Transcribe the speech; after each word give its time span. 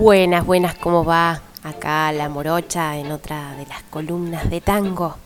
Buenas, 0.00 0.46
buenas, 0.46 0.76
¿cómo 0.76 1.04
va? 1.04 1.42
Acá 1.62 2.10
la 2.12 2.30
morocha 2.30 2.96
en 2.96 3.12
otra 3.12 3.54
de 3.56 3.66
las 3.66 3.82
columnas 3.82 4.48
de 4.48 4.62
tango. 4.62 5.16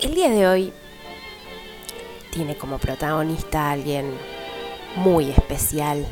El 0.00 0.14
día 0.14 0.30
de 0.30 0.46
hoy 0.46 0.72
tiene 2.32 2.56
como 2.56 2.78
protagonista 2.78 3.68
a 3.68 3.72
alguien 3.72 4.14
muy 4.96 5.28
especial. 5.28 6.06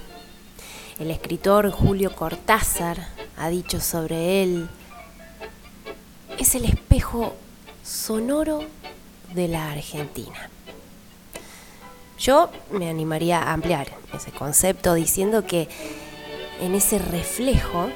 El 0.98 1.10
escritor 1.10 1.70
Julio 1.70 2.14
Cortázar 2.14 3.08
ha 3.38 3.48
dicho 3.48 3.80
sobre 3.80 4.42
él, 4.42 4.68
es 6.38 6.54
el 6.54 6.66
espejo 6.66 7.34
sonoro 7.82 8.60
de 9.32 9.48
la 9.48 9.72
Argentina. 9.72 10.50
Yo 12.18 12.50
me 12.70 12.90
animaría 12.90 13.38
a 13.40 13.54
ampliar 13.54 13.88
ese 14.12 14.32
concepto 14.32 14.92
diciendo 14.92 15.46
que 15.46 15.66
en 16.60 16.74
ese 16.74 16.98
reflejo 16.98 17.90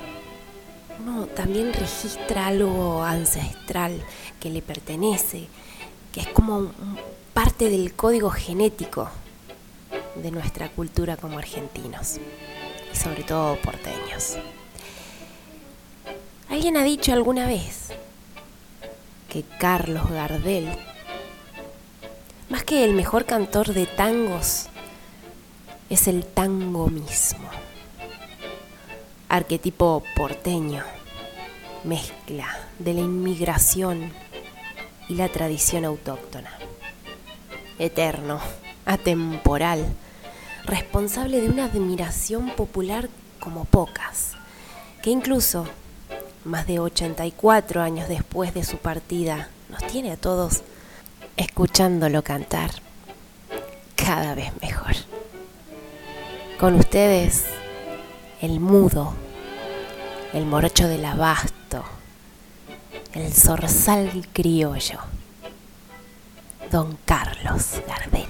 uno 1.01 1.27
también 1.27 1.73
registra 1.73 2.47
algo 2.47 3.03
ancestral 3.03 4.03
que 4.41 4.49
le 4.49 4.63
pertenece, 4.63 5.49
que 6.13 6.21
es 6.21 6.29
como 6.29 6.73
parte 7.35 7.69
del 7.69 7.95
código 7.95 8.31
genético 8.31 9.11
de 10.15 10.31
nuestra 10.31 10.69
cultura 10.71 11.17
como 11.17 11.39
argentinos 11.39 12.19
y 12.93 12.97
sobre 12.97 13.25
todo 13.25 13.57
porteños. 13.57 14.37
Alguien 16.49 16.77
ha 16.77 16.85
dicho 16.85 17.13
alguna 17.13 17.47
vez 17.47 17.89
que 19.29 19.45
Carlos 19.59 20.09
Gardel, 20.11 20.69
más 22.49 22.65
que 22.65 22.85
el 22.85 22.95
mejor 22.95 23.25
cantor 23.25 23.75
de 23.75 23.87
tangos, 23.87 24.69
es 25.91 26.07
el 26.07 26.25
tango 26.25 26.87
mismo 26.89 27.51
arquetipo 29.35 30.05
porteño, 30.15 30.85
mezcla 31.83 32.47
de 32.79 32.95
la 32.95 33.01
inmigración 33.01 34.13
y 35.09 35.17
la 35.17 35.29
tradición 35.29 35.85
autóctona. 35.85 36.51
Eterno, 37.81 38.39
atemporal, 38.87 39.93
responsable 40.67 41.41
de 41.41 41.49
una 41.49 41.65
admiración 41.65 42.51
popular 42.51 43.09
como 43.41 43.65
pocas, 43.65 44.35
que 45.03 45.11
incluso 45.11 45.67
más 46.45 46.69
de 46.69 46.79
84 46.79 47.83
años 47.83 48.09
después 48.09 48.55
de 48.55 48.63
su 48.63 48.77
partida 48.77 49.49
nos 49.69 49.85
tiene 49.89 50.13
a 50.13 50.17
todos 50.17 50.63
escuchándolo 51.37 52.23
cantar 52.23 52.71
cada 53.97 54.37
vez 54.37 54.53
mejor. 54.63 54.95
Con 56.57 56.77
ustedes, 56.77 57.47
el 58.45 58.61
mudo 58.61 59.15
el 60.35 60.47
morocho 60.47 60.89
del 60.89 61.05
abasto, 61.05 61.85
el 63.13 63.33
zorzal 63.33 64.27
criollo, 64.33 64.99
don 66.73 66.99
Carlos 67.05 67.81
Gardel. 67.87 68.27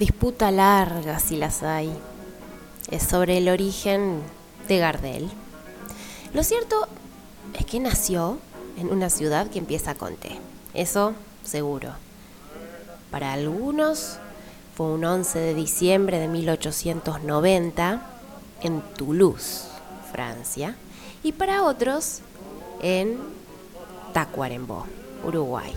Disputa 0.00 0.50
larga 0.50 1.20
si 1.20 1.36
las 1.36 1.62
hay. 1.62 1.96
Es 2.90 3.04
sobre 3.04 3.38
el 3.38 3.48
origen 3.48 4.20
de 4.66 4.78
Gardel. 4.78 5.30
Lo 6.34 6.42
cierto 6.42 6.88
es 7.54 7.66
que 7.66 7.80
nació 7.80 8.38
en 8.76 8.90
una 8.90 9.10
ciudad 9.10 9.48
que 9.48 9.58
empieza 9.58 9.94
con 9.94 10.16
T. 10.16 10.38
Eso 10.74 11.14
seguro. 11.44 11.90
Para 13.10 13.32
algunos 13.32 14.18
fue 14.76 14.86
un 14.86 15.04
11 15.04 15.38
de 15.38 15.54
diciembre 15.54 16.18
de 16.18 16.28
1890 16.28 18.02
en 18.62 18.82
Toulouse, 18.94 19.68
Francia, 20.12 20.76
y 21.22 21.32
para 21.32 21.64
otros 21.64 22.20
en 22.82 23.18
Tacuarembó, 24.12 24.86
Uruguay. 25.24 25.72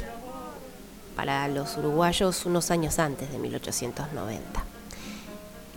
Para 1.15 1.47
los 1.47 1.77
uruguayos 1.77 2.45
unos 2.45 2.71
años 2.71 2.99
antes 2.99 3.31
de 3.31 3.39
1890. 3.39 4.68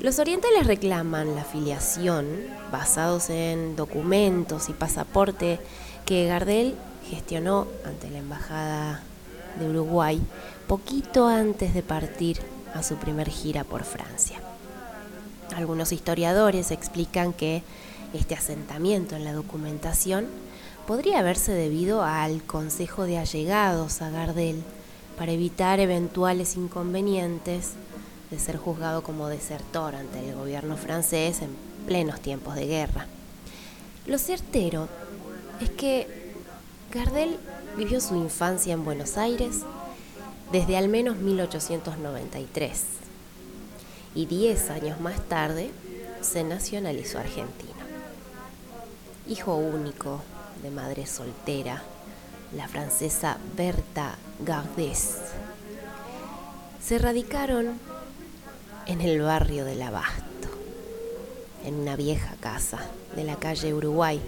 Los 0.03 0.19
orientales 0.19 0.67
reclaman 0.67 1.37
la 1.37 1.45
filiación 1.45 2.27
basados 2.73 3.31
en 3.31 3.77
documentos 3.77 4.69
y 4.69 4.73
pasaporte 4.73 5.61
que 6.05 6.27
Gardel 6.27 6.75
gestionó 7.09 7.69
ante 7.85 8.11
la 8.11 8.19
Embajada 8.19 9.01
de 9.61 9.71
Uruguay 9.71 10.21
poquito 10.67 11.29
antes 11.29 11.73
de 11.73 11.85
partir 11.85 12.39
a 12.75 12.83
su 12.83 12.97
primer 12.97 13.29
gira 13.29 13.63
por 13.63 13.85
Francia. 13.85 14.41
Algunos 15.55 15.93
historiadores 15.93 16.73
explican 16.73 17.33
que 17.33 17.63
este 18.13 18.35
asentamiento 18.35 19.15
en 19.15 19.23
la 19.23 19.33
documentación 19.33 20.27
podría 20.85 21.21
haberse 21.21 21.53
debido 21.53 22.03
al 22.03 22.43
Consejo 22.43 23.05
de 23.05 23.19
Allegados 23.19 24.03
a 24.03 24.11
Gardel 24.11 24.65
para 25.17 25.31
evitar 25.31 25.79
eventuales 25.79 26.57
inconvenientes 26.57 27.75
de 28.33 28.39
ser 28.39 28.57
juzgado 28.57 29.03
como 29.03 29.29
desertor 29.29 29.95
ante 29.95 30.27
el 30.27 30.35
gobierno 30.35 30.79
francés 30.79 31.43
en 31.43 31.51
plenos 31.87 32.19
tiempos 32.19 32.55
de 32.55 32.67
guerra. 32.67 33.07
Lo 34.07 34.19
certero 34.19 34.89
es 35.61 35.69
que 35.69 36.33
Gardel 36.91 37.39
vivió 37.77 38.01
su 38.01 38.17
infancia 38.17 38.73
en 38.73 38.87
Buenos 38.87 39.19
Aires 39.19 39.59
desde 40.51 40.79
al 40.79 40.89
menos 40.89 41.19
1893 41.19 42.85
y 44.15 44.25
diez 44.25 44.71
años 44.71 44.99
más 44.99 45.21
tarde 45.29 45.71
se 46.23 46.43
nacionalizó 46.43 47.19
argentino. 47.19 47.83
Hijo 49.29 49.57
único 49.57 50.23
de 50.63 50.71
madre 50.71 51.07
soltera, 51.07 51.83
la 52.57 52.67
francesa 52.67 53.37
Berta 53.57 54.17
Gardès. 54.41 55.19
Se 56.83 56.99
radicaron 56.99 57.92
en 58.87 59.01
el 59.01 59.21
barrio 59.21 59.65
del 59.65 59.83
Abasto, 59.83 60.49
en 61.65 61.75
una 61.75 61.97
vieja 61.97 62.35
casa 62.41 62.81
de 63.15 63.25
la 63.25 63.37
calle 63.37 63.75
Uruguay, 63.75 64.21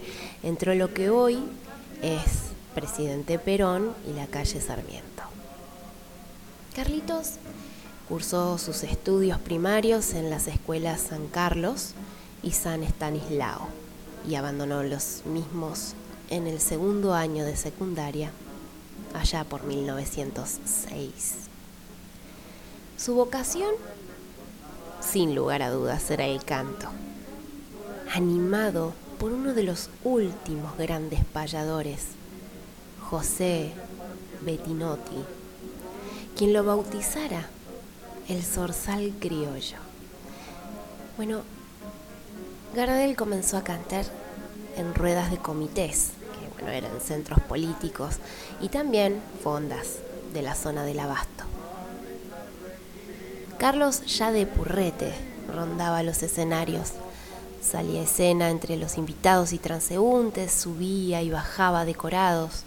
entre 0.42 0.74
lo 0.76 0.92
que 0.94 1.10
hoy 1.10 1.42
es 2.02 2.52
Presidente 2.74 3.38
Perón 3.38 3.94
y 4.08 4.12
la 4.12 4.26
calle 4.26 4.60
Sarmiento. 4.60 5.22
Carlitos 6.74 7.34
cursó 8.08 8.58
sus 8.58 8.82
estudios 8.82 9.38
primarios 9.38 10.12
en 10.14 10.30
las 10.30 10.46
escuelas 10.46 11.00
San 11.08 11.26
Carlos 11.28 11.94
y 12.42 12.52
San 12.52 12.82
Estanislao 12.82 13.68
y 14.28 14.34
abandonó 14.34 14.82
los 14.82 15.22
mismos 15.24 15.94
en 16.30 16.46
el 16.46 16.60
segundo 16.60 17.14
año 17.14 17.44
de 17.44 17.56
secundaria, 17.56 18.30
allá 19.14 19.44
por 19.44 19.64
1906. 19.64 21.34
Su 22.96 23.14
vocación 23.14 23.74
sin 25.04 25.34
lugar 25.34 25.62
a 25.62 25.70
dudas 25.70 26.10
era 26.10 26.26
el 26.26 26.44
canto, 26.44 26.88
animado 28.14 28.92
por 29.18 29.32
uno 29.32 29.52
de 29.52 29.62
los 29.62 29.90
últimos 30.02 30.76
grandes 30.76 31.24
payadores, 31.24 32.06
José 33.08 33.72
Bettinotti, 34.42 35.24
quien 36.36 36.52
lo 36.52 36.64
bautizara 36.64 37.46
el 38.28 38.42
zorzal 38.42 39.12
criollo. 39.20 39.76
Bueno, 41.16 41.42
Gardel 42.74 43.14
comenzó 43.14 43.56
a 43.56 43.64
cantar 43.64 44.04
en 44.76 44.94
ruedas 44.94 45.30
de 45.30 45.38
comités, 45.38 46.10
que 46.32 46.62
bueno, 46.62 46.72
eran 46.72 47.00
centros 47.00 47.40
políticos, 47.40 48.16
y 48.60 48.68
también 48.68 49.20
fondas 49.42 49.98
de 50.32 50.42
la 50.42 50.54
zona 50.54 50.84
del 50.84 50.98
abasto. 50.98 51.33
Carlos 53.64 54.04
ya 54.04 54.30
de 54.30 54.44
purrete 54.44 55.14
rondaba 55.50 56.02
los 56.02 56.22
escenarios. 56.22 56.90
Salía 57.62 58.02
escena 58.02 58.50
entre 58.50 58.76
los 58.76 58.98
invitados 58.98 59.54
y 59.54 59.58
transeúntes, 59.58 60.52
subía 60.52 61.22
y 61.22 61.30
bajaba 61.30 61.86
decorados. 61.86 62.64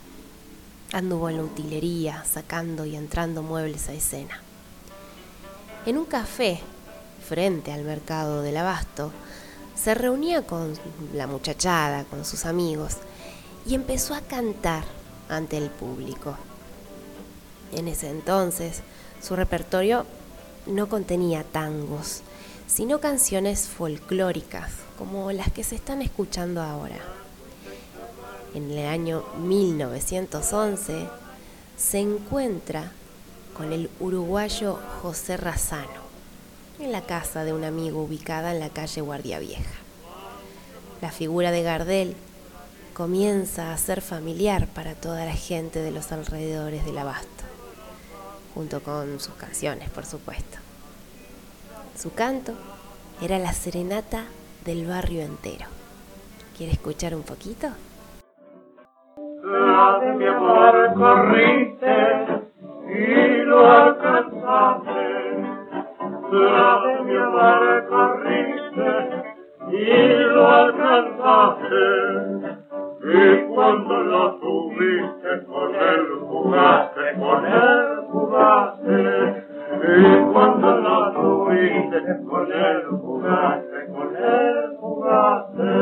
Anduvo 0.92 1.30
en 1.30 1.38
la 1.38 1.44
utilería, 1.44 2.26
sacando 2.26 2.84
y 2.88 2.96
entrando 2.96 3.44
muebles 3.44 3.90
a 3.90 3.94
escena. 3.94 4.42
En 5.86 6.00
un 6.00 6.06
café, 6.06 6.62
frente 7.30 7.72
al 7.72 7.84
mercado 7.84 8.42
del 8.42 8.58
abasto, 8.58 9.12
se 9.76 9.94
reunía 9.94 10.48
con 10.48 10.74
la 11.14 11.28
muchachada, 11.28 12.06
con 12.06 12.26
sus 12.26 12.44
amigos, 12.44 12.96
y 13.68 13.76
empezó 13.76 14.16
a 14.16 14.22
cantar 14.22 14.84
ante 15.30 15.58
el 15.58 15.70
público. 15.70 16.36
En 17.72 17.88
ese 17.88 18.10
entonces, 18.10 18.82
su 19.22 19.36
repertorio 19.36 20.08
no 20.68 20.90
contenía 20.90 21.44
tangos, 21.44 22.22
sino 22.68 23.00
canciones 23.00 23.68
folclóricas, 23.68 24.72
como 24.98 25.32
las 25.32 25.52
que 25.52 25.64
se 25.64 25.76
están 25.76 26.02
escuchando 26.02 26.62
ahora. 26.62 26.98
en 28.54 28.72
el 28.72 28.88
año 28.88 29.24
1911, 29.44 31.08
se 31.78 32.00
encuentra 32.00 32.92
con 33.56 33.72
el 33.72 33.90
uruguayo 34.00 34.80
José 35.02 35.38
Razano 35.38 36.08
en 36.80 36.92
la 36.92 37.02
casa 37.02 37.44
de 37.44 37.54
un 37.54 37.64
amigo 37.64 38.02
ubicada 38.02 38.52
en 38.52 38.60
la 38.60 38.70
calle 38.70 39.02
Guardia 39.02 39.40
Vieja. 39.40 39.76
La 41.02 41.12
figura 41.12 41.52
de 41.52 41.64
Gardel 41.64 42.16
comienza 42.94 43.74
a 43.74 43.78
ser 43.78 44.02
familiar 44.02 44.68
para 44.68 44.96
toda 44.96 45.26
la 45.26 45.36
gente 45.36 45.80
de 45.80 45.92
los 45.92 46.12
alrededores 46.12 46.86
del 46.86 46.98
abasto, 46.98 47.37
junto 48.58 48.80
con 48.80 49.20
sus 49.20 49.36
canciones, 49.36 49.88
por 49.92 50.04
supuesto. 50.04 50.58
Su 51.96 52.16
canto 52.16 52.54
era 53.22 53.38
la 53.38 53.54
serenata 53.54 54.24
del 54.66 54.88
barrio 54.88 55.22
entero. 55.22 55.68
¿Quiere 56.58 56.74
escuchar 56.74 57.14
un 57.14 57.22
poquito? 57.22 57.68
La 59.44 60.00
de 60.02 60.14
mi 60.16 60.26
amor 60.26 60.92
corriste 60.96 61.96
y 62.90 63.46
lo 63.46 63.72
alcanzaste. 63.72 65.06
La 66.32 66.82
de 66.82 67.04
mi 67.04 67.16
amor 67.16 67.86
corriste 67.90 68.90
y 69.72 70.18
lo 70.34 70.48
alcanzaste. 70.48 71.86
Y 73.04 73.54
cuando 73.54 73.94
lo 74.02 74.36
tuviste 74.40 75.46
con 75.46 75.76
él 75.76 76.08
jugaste, 76.28 77.14
con 77.20 77.46
él 77.46 77.97
jugaste. 78.12 79.44
Y 79.84 80.34
cuando 80.34 80.78
lo 80.78 81.12
tuviste 81.14 82.00
con 82.30 82.52
él 82.52 82.84
jugaste, 83.02 83.88
con 83.94 84.16
él 84.16 84.78
jugaste. 84.80 85.74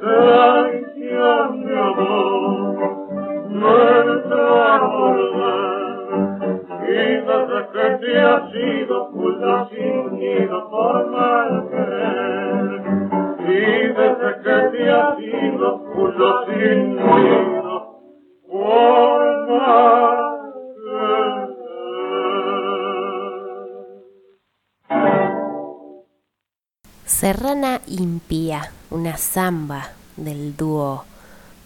Traición 0.00 1.66
de 1.66 1.78
amor, 1.78 2.76
nuestra 3.50 4.78
volver, 4.82 5.96
y 6.88 7.02
desde 7.26 7.58
que 7.72 7.86
te 8.00 8.20
has 8.20 8.54
ido, 8.54 9.10
pulsa 9.10 9.68
sin 9.70 10.18
nido 10.18 10.70
por 10.70 11.10
mal 11.10 11.68
querer, 11.70 12.82
y 13.38 13.50
desde 13.88 14.30
que 14.42 14.56
te 14.76 14.90
has 14.90 15.18
ido, 15.20 15.66
pulsa 15.94 16.30
sin 16.46 16.96
nido 16.96 17.61
Serrana 27.22 27.80
Impía, 27.86 28.72
una 28.90 29.16
samba 29.16 29.92
del 30.16 30.56
dúo 30.56 31.04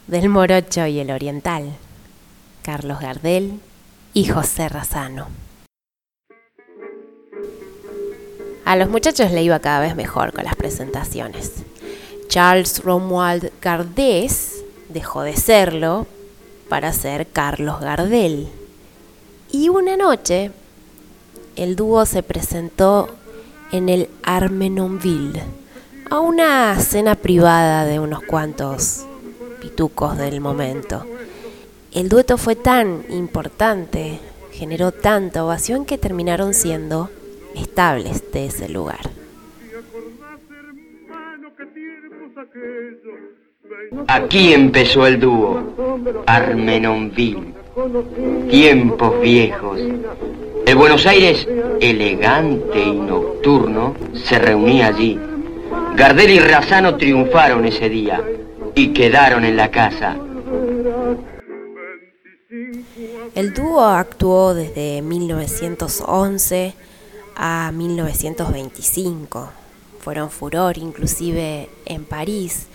del 0.06 0.28
Morocho 0.28 0.86
y 0.86 0.98
el 0.98 1.10
Oriental, 1.10 1.72
Carlos 2.60 3.00
Gardel 3.00 3.58
y 4.12 4.26
José 4.26 4.68
Razano. 4.68 5.28
A 8.66 8.76
los 8.76 8.90
muchachos 8.90 9.30
le 9.32 9.44
iba 9.44 9.58
cada 9.60 9.80
vez 9.80 9.96
mejor 9.96 10.34
con 10.34 10.44
las 10.44 10.56
presentaciones. 10.56 11.52
Charles 12.28 12.84
Romuald 12.84 13.50
Gardés 13.62 14.62
dejó 14.90 15.22
de 15.22 15.38
serlo 15.38 16.06
para 16.68 16.92
ser 16.92 17.28
Carlos 17.28 17.80
Gardel. 17.80 18.46
Y 19.50 19.70
una 19.70 19.96
noche 19.96 20.50
el 21.56 21.76
dúo 21.76 22.04
se 22.04 22.22
presentó 22.22 23.08
en 23.72 23.88
el 23.88 24.08
Armenonville, 24.22 25.42
a 26.10 26.20
una 26.20 26.78
cena 26.78 27.14
privada 27.14 27.84
de 27.84 27.98
unos 27.98 28.22
cuantos 28.22 29.06
pitucos 29.60 30.16
del 30.16 30.40
momento. 30.40 31.04
El 31.92 32.08
dueto 32.08 32.38
fue 32.38 32.56
tan 32.56 33.04
importante, 33.08 34.20
generó 34.52 34.92
tanta 34.92 35.44
ovación 35.44 35.84
que 35.84 35.98
terminaron 35.98 36.54
siendo 36.54 37.10
estables 37.54 38.30
de 38.32 38.46
ese 38.46 38.68
lugar. 38.68 39.10
Aquí 44.08 44.52
empezó 44.52 45.06
el 45.06 45.18
dúo, 45.18 45.74
Armenonville, 46.26 47.54
tiempos 48.48 49.20
viejos. 49.20 49.80
El 50.66 50.74
Buenos 50.74 51.06
Aires, 51.06 51.46
elegante 51.80 52.82
y 52.82 52.90
nocturno, 52.90 53.94
se 54.24 54.36
reunía 54.36 54.88
allí. 54.88 55.16
Gardel 55.94 56.30
y 56.30 56.40
Razano 56.40 56.96
triunfaron 56.96 57.64
ese 57.66 57.88
día 57.88 58.20
y 58.74 58.92
quedaron 58.92 59.44
en 59.44 59.56
la 59.56 59.70
casa. 59.70 60.16
El 63.36 63.54
dúo 63.54 63.80
actuó 63.80 64.54
desde 64.54 65.02
1911 65.02 66.74
a 67.36 67.70
1925. 67.72 69.48
Fueron 70.00 70.30
furor 70.30 70.78
inclusive 70.78 71.68
en 71.84 72.04
París 72.04 72.66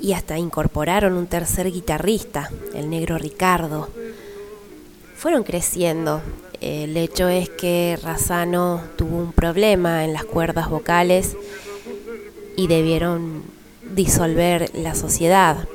y 0.00 0.12
hasta 0.12 0.38
incorporaron 0.38 1.14
un 1.14 1.26
tercer 1.26 1.72
guitarrista, 1.72 2.52
el 2.72 2.88
negro 2.88 3.18
Ricardo. 3.18 3.88
Fueron 5.20 5.42
creciendo. 5.42 6.22
El 6.62 6.96
hecho 6.96 7.28
es 7.28 7.50
que 7.50 7.98
Razano 8.02 8.82
tuvo 8.96 9.18
un 9.18 9.32
problema 9.34 10.06
en 10.06 10.14
las 10.14 10.24
cuerdas 10.24 10.70
vocales 10.70 11.36
y 12.56 12.68
debieron 12.68 13.42
disolver 13.94 14.70
la 14.72 14.94
sociedad, 14.94 15.68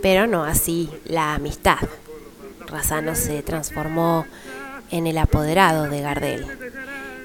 pero 0.00 0.26
no 0.26 0.44
así 0.44 0.88
la 1.04 1.34
amistad. 1.34 1.80
Razano 2.66 3.14
se 3.14 3.42
transformó 3.42 4.24
en 4.90 5.06
el 5.06 5.18
apoderado 5.18 5.90
de 5.90 6.00
Gardel 6.00 6.46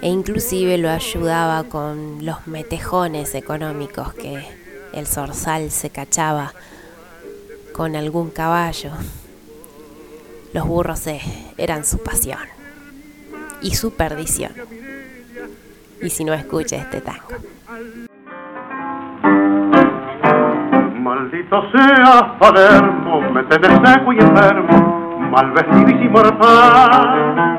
e 0.01 0.09
inclusive 0.09 0.77
lo 0.77 0.89
ayudaba 0.89 1.63
con 1.63 2.25
los 2.25 2.45
metejones 2.45 3.33
económicos 3.35 4.13
que 4.13 4.43
el 4.91 5.07
zorzal 5.07 5.71
se 5.71 5.91
cachaba 5.91 6.53
con 7.71 7.95
algún 7.95 8.31
caballo. 8.31 8.91
Los 10.53 10.65
burros 10.65 11.07
eran 11.57 11.83
su 11.83 12.01
pasión 12.01 12.39
y 13.61 13.75
su 13.75 13.95
perdición. 13.95 14.51
Y 16.01 16.09
si 16.09 16.23
no 16.23 16.33
escucha 16.33 16.77
este 16.77 17.01
tango. 17.01 17.27
Maldito 20.99 21.71
sea 21.71 22.37
Palermo, 22.39 23.21
me 23.31 23.43
tenés 23.43 23.71
seco 23.83 24.13
y 24.13 24.19
enfermo, 24.19 25.29
mal 25.31 25.51
vestidísimo 25.51 26.11
mortal. 26.11 27.57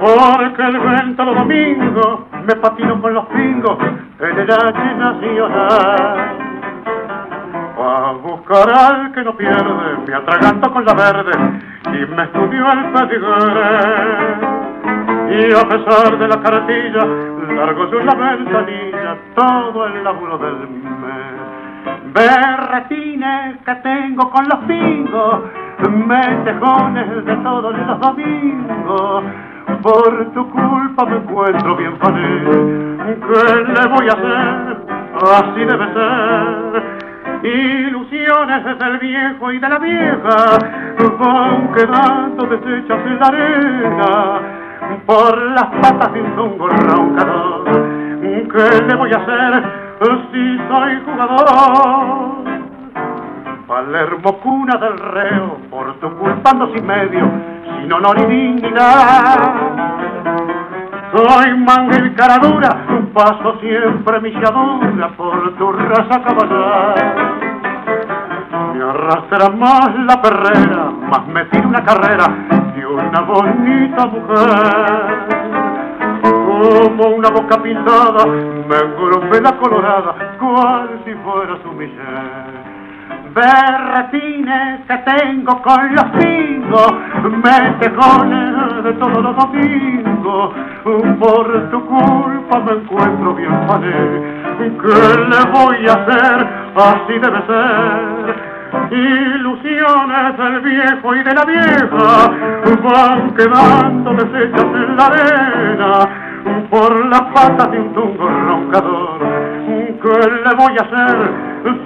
Porque 0.00 0.62
el 0.62 0.78
vento 0.78 1.24
los 1.24 1.34
domingos 1.34 2.20
me 2.46 2.54
patino 2.56 3.00
con 3.00 3.14
los 3.14 3.26
pingos 3.26 3.78
en 4.20 4.38
el 4.38 4.50
H 4.50 4.94
nacional. 4.96 6.45
Buscar 7.96 8.68
al 8.70 9.12
que 9.12 9.22
no 9.22 9.34
pierde, 9.36 9.96
me 10.06 10.14
atraganto 10.14 10.70
con 10.70 10.84
la 10.84 10.92
verde 10.92 11.32
y 11.86 12.06
me 12.14 12.24
estudió 12.24 12.70
el 12.70 12.92
pedigre. 12.92 13.46
Y 15.30 15.54
a 15.54 15.66
pesar 15.66 16.18
de 16.18 16.28
la 16.28 16.42
cartilla, 16.42 17.06
largo 17.54 17.90
yo 17.90 18.00
la 18.00 18.14
ventanilla, 18.14 19.16
todo 19.34 19.86
el 19.86 20.04
laburo 20.04 20.36
del 20.36 20.68
mes. 20.68 21.36
Berretines 22.12 23.56
que 23.64 23.74
tengo 23.76 24.30
con 24.30 24.46
los 24.46 24.58
pingos, 24.66 25.40
metejones 26.06 27.24
de 27.24 27.36
todos 27.36 27.78
los 27.78 28.00
domingos. 28.00 29.24
Por 29.82 30.32
tu 30.34 30.50
culpa 30.50 31.04
me 31.06 31.16
encuentro 31.16 31.76
bien 31.76 31.96
feliz. 31.98 33.06
¿Qué 33.06 33.72
le 33.72 33.88
voy 33.88 34.06
a 34.06 34.12
hacer? 34.12 34.76
Así 35.14 35.64
debe 35.64 35.92
ser. 35.94 37.05
Ilusiones 37.46 38.78
del 38.78 38.98
viejo 38.98 39.52
y 39.52 39.58
de 39.58 39.68
la 39.68 39.78
vieja 39.78 40.58
van 41.20 41.72
quedando 41.72 42.44
deshechas 42.44 43.06
en 43.06 43.20
la 43.20 43.26
arena 43.26 44.40
por 45.06 45.42
las 45.52 45.66
patas 45.80 46.12
de 46.12 46.20
un 46.20 46.58
roncador. 46.58 47.64
¿Qué 48.20 48.82
le 48.82 48.94
voy 48.96 49.12
a 49.12 49.18
hacer 49.18 49.64
si 50.32 50.58
soy 50.68 51.00
jugador? 51.04 52.44
Palermo, 53.68 54.38
cuna 54.40 54.76
del 54.78 54.98
reo, 54.98 55.58
por 55.70 55.94
tu 56.00 56.10
culpa 56.18 56.50
ando 56.50 56.72
sin 56.74 56.84
medio, 56.84 57.30
sin 57.80 57.92
honor 57.92 58.18
y 58.18 58.24
dignidad. 58.24 59.54
Soy 61.12 61.56
manga 61.58 61.98
y 62.04 62.10
cara 62.10 62.38
dura, 62.38 62.76
paso 63.14 63.58
siempre 63.60 64.20
milladura 64.20 65.08
por 65.16 65.56
tu 65.56 65.72
raza 65.72 66.22
caballar. 66.22 67.35
Me 68.76 68.84
arrastra 68.84 69.48
más 69.56 69.88
la 70.04 70.20
perrera, 70.20 70.90
más 71.08 71.26
me 71.28 71.46
tira 71.46 71.66
una 71.66 71.82
carrera 71.82 72.26
de 72.74 72.86
una 72.86 73.20
bonita 73.22 74.06
mujer. 74.06 75.16
como 76.22 77.16
una 77.16 77.30
boca 77.30 77.62
pintada, 77.62 78.26
me 78.26 78.76
engrupé 78.76 79.40
la 79.40 79.56
colorada, 79.56 80.14
cual 80.38 81.00
si 81.06 81.14
fuera 81.14 81.56
su 81.62 81.72
miseria 81.72 82.76
berretines 83.36 84.80
que 84.88 84.96
tengo 84.98 85.60
con 85.60 85.94
los 85.94 86.04
pingos, 86.04 86.92
metejones 87.44 88.82
de 88.82 88.92
todos 88.94 89.22
los 89.22 89.36
domingos, 89.36 90.54
por 91.18 91.70
tu 91.70 91.86
culpa 91.86 92.60
me 92.60 92.72
encuentro 92.72 93.34
bien 93.34 93.66
pané, 93.66 93.92
¿qué 94.58 95.18
le 95.28 95.50
voy 95.50 95.86
a 95.86 95.92
hacer? 95.92 96.48
Así 96.76 97.12
debe 97.18 97.46
ser. 97.46 98.45
Ilusiones 98.90 100.36
del 100.38 100.60
viejo 100.60 101.14
y 101.14 101.22
de 101.22 101.34
la 101.34 101.44
vieja 101.44 102.30
van 102.82 103.34
quedando 103.34 104.12
deshechas 104.12 104.64
en 104.64 104.96
la 104.96 105.06
arena 105.06 106.08
por 106.70 107.06
las 107.06 107.22
patas 107.32 107.70
de 107.70 107.80
un 107.80 107.94
tungo 107.94 108.28
roncador. 108.28 109.20
¿Qué 110.02 110.30
le 110.44 110.54
voy 110.54 110.76
a 110.78 110.82
hacer 110.82 111.16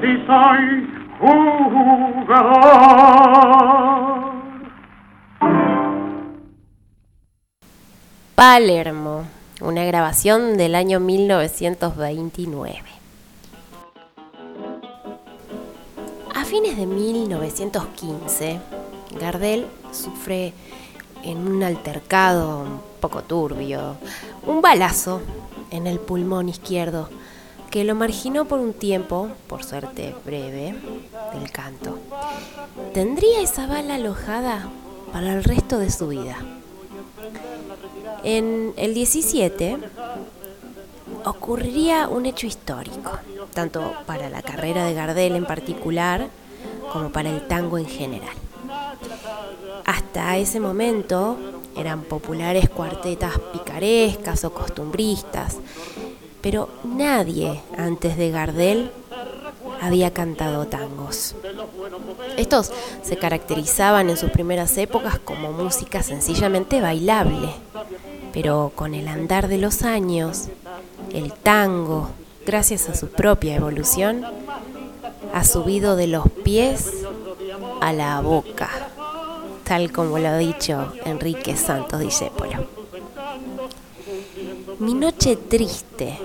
si 0.00 0.26
soy 0.26 0.90
Palermo, 8.34 9.24
una 9.60 9.84
grabación 9.84 10.56
del 10.56 10.74
año 10.74 10.98
1929. 10.98 12.99
Fines 16.50 16.76
de 16.76 16.84
1915, 16.84 18.58
Gardel 19.20 19.68
sufre 19.92 20.52
en 21.22 21.46
un 21.46 21.62
altercado 21.62 22.62
un 22.62 22.80
poco 23.00 23.22
turbio, 23.22 23.94
un 24.48 24.60
balazo 24.60 25.20
en 25.70 25.86
el 25.86 26.00
pulmón 26.00 26.48
izquierdo 26.48 27.08
que 27.70 27.84
lo 27.84 27.94
marginó 27.94 28.46
por 28.46 28.58
un 28.58 28.72
tiempo, 28.72 29.28
por 29.46 29.62
suerte 29.62 30.12
breve, 30.26 30.74
del 31.32 31.52
canto. 31.52 31.96
Tendría 32.94 33.42
esa 33.42 33.68
bala 33.68 33.94
alojada 33.94 34.68
para 35.12 35.32
el 35.34 35.44
resto 35.44 35.78
de 35.78 35.92
su 35.92 36.08
vida. 36.08 36.36
En 38.24 38.74
el 38.76 38.92
17 38.92 39.78
ocurriría 41.24 42.08
un 42.08 42.26
hecho 42.26 42.46
histórico, 42.46 43.12
tanto 43.52 43.94
para 44.06 44.28
la 44.30 44.42
carrera 44.42 44.84
de 44.84 44.94
Gardel 44.94 45.36
en 45.36 45.44
particular 45.44 46.28
como 46.92 47.10
para 47.10 47.30
el 47.30 47.46
tango 47.46 47.78
en 47.78 47.86
general. 47.86 48.34
Hasta 49.84 50.36
ese 50.36 50.60
momento 50.60 51.38
eran 51.76 52.02
populares 52.02 52.68
cuartetas 52.68 53.38
picarescas 53.52 54.44
o 54.44 54.52
costumbristas, 54.52 55.56
pero 56.40 56.68
nadie 56.84 57.60
antes 57.76 58.16
de 58.16 58.30
Gardel 58.30 58.90
había 59.80 60.12
cantado 60.12 60.66
tangos. 60.66 61.34
Estos 62.36 62.72
se 63.02 63.16
caracterizaban 63.16 64.10
en 64.10 64.16
sus 64.16 64.30
primeras 64.30 64.76
épocas 64.78 65.18
como 65.18 65.52
música 65.52 66.02
sencillamente 66.02 66.80
bailable, 66.80 67.48
pero 68.32 68.72
con 68.74 68.94
el 68.94 69.08
andar 69.08 69.48
de 69.48 69.58
los 69.58 69.82
años, 69.82 70.48
el 71.12 71.32
tango, 71.32 72.10
gracias 72.46 72.88
a 72.88 72.94
su 72.94 73.08
propia 73.08 73.56
evolución, 73.56 74.24
ha 75.32 75.44
subido 75.44 75.96
de 75.96 76.06
los 76.06 76.28
pies 76.44 76.90
a 77.80 77.92
la 77.92 78.20
boca, 78.20 78.70
tal 79.64 79.92
como 79.92 80.18
lo 80.18 80.28
ha 80.28 80.38
dicho 80.38 80.92
Enrique 81.04 81.56
Santos 81.56 82.00
Discépolo. 82.00 82.66
Mi 84.78 84.94
noche 84.94 85.36
triste 85.36 86.18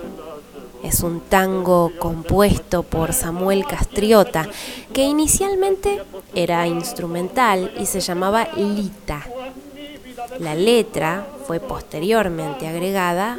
es 0.83 1.01
un 1.01 1.21
tango 1.21 1.91
compuesto 1.99 2.83
por 2.83 3.13
Samuel 3.13 3.65
Castriota, 3.65 4.47
que 4.93 5.03
inicialmente 5.03 6.01
era 6.33 6.67
instrumental 6.67 7.73
y 7.79 7.85
se 7.85 7.99
llamaba 7.99 8.47
Lita. 8.55 9.21
La 10.39 10.55
letra 10.55 11.25
fue 11.45 11.59
posteriormente 11.59 12.67
agregada 12.67 13.37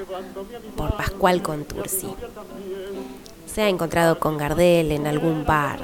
por 0.76 0.96
Pascual 0.96 1.42
Contursi. 1.42 2.08
Se 3.46 3.62
ha 3.62 3.68
encontrado 3.68 4.20
con 4.20 4.36
Gardel 4.36 4.92
en 4.92 5.06
algún 5.06 5.44
bar 5.44 5.80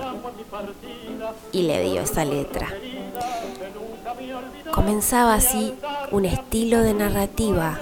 y 1.50 1.62
le 1.62 1.82
dio 1.82 2.02
esa 2.02 2.24
letra. 2.24 2.68
Comenzaba 4.72 5.34
así 5.34 5.74
un 6.12 6.24
estilo 6.24 6.80
de 6.82 6.94
narrativa 6.94 7.78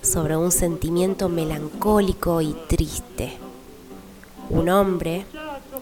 sobre 0.00 0.36
un 0.36 0.50
sentimiento 0.50 1.28
melancólico 1.28 2.40
y 2.40 2.54
triste. 2.68 3.36
Un 4.50 4.70
hombre, 4.70 5.26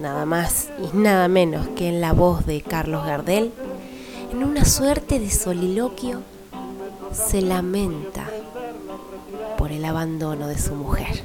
nada 0.00 0.26
más 0.26 0.70
y 0.82 0.96
nada 0.96 1.28
menos 1.28 1.68
que 1.68 1.88
en 1.88 2.00
la 2.00 2.12
voz 2.12 2.46
de 2.46 2.62
Carlos 2.62 3.06
Gardel, 3.06 3.52
en 4.32 4.42
una 4.42 4.64
suerte 4.64 5.20
de 5.20 5.30
soliloquio, 5.30 6.22
se 7.16 7.40
lamenta 7.40 8.28
por 9.56 9.72
el 9.72 9.84
abandono 9.84 10.46
de 10.46 10.58
su 10.58 10.74
mujer. 10.74 11.22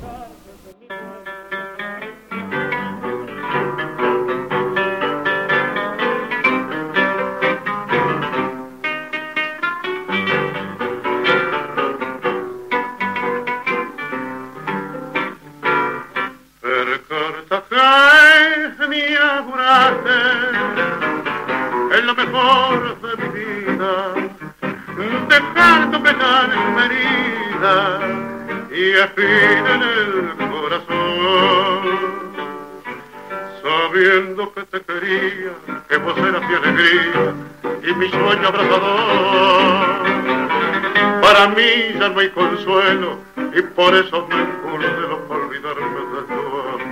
por 43.92 44.00
eso 44.00 44.26
me 44.30 44.42
acuerdo 44.42 45.20
para 45.28 45.42
olvidarme 45.42 46.02
de 46.14 46.22
tu 46.32 46.42
amor. 46.72 46.88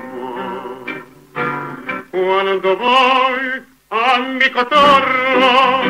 Cuando 2.12 2.70
voy 2.75 3.46
a 3.89 4.20
mi 4.20 4.50
cotorro 4.50 5.82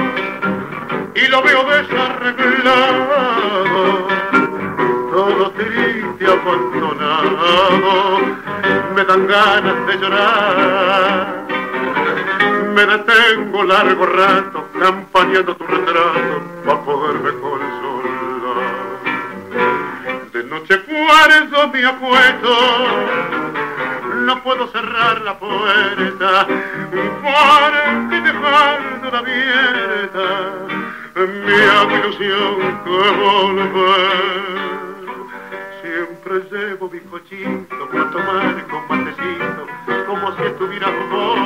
y 1.15 1.27
lo 1.29 1.41
veo 1.41 1.63
desarreglado, 1.63 4.07
todo 5.11 5.49
triste, 5.51 6.27
abandonado, 6.27 8.19
me 8.93 9.03
dan 9.03 9.25
ganas 9.25 9.87
de 9.87 9.97
llorar. 9.97 11.47
Me 12.75 12.85
detengo 12.85 13.63
largo 13.63 14.05
rato 14.05 14.63
campaneando 14.79 15.55
tu 15.55 15.65
retrato 15.65 16.43
para 16.63 16.81
poderme 16.81 17.31
colgar. 17.41 17.68
De 20.39 20.45
noche 20.45 20.79
cuarzo 20.83 21.67
me 21.67 21.85
acuesto, 21.85 22.57
no 24.25 24.41
puedo 24.41 24.67
cerrar 24.67 25.19
la 25.23 25.37
puerta, 25.37 26.47
porque 27.21 28.21
dejando 28.21 29.11
la 29.11 29.17
abierta, 29.17 30.27
me 31.15 31.63
hago 31.65 31.91
ilusión 31.97 32.79
que 32.85 32.89
volver. 33.19 33.99
Siempre 35.81 36.33
llevo 36.49 36.89
mi 36.89 37.01
cochito 37.01 37.89
para 37.91 38.09
tomar 38.11 38.65
con 38.67 38.87
matecito, 38.87 39.67
como 40.07 40.37
si 40.37 40.43
estuviera 40.43 40.87
vos. 41.11 41.37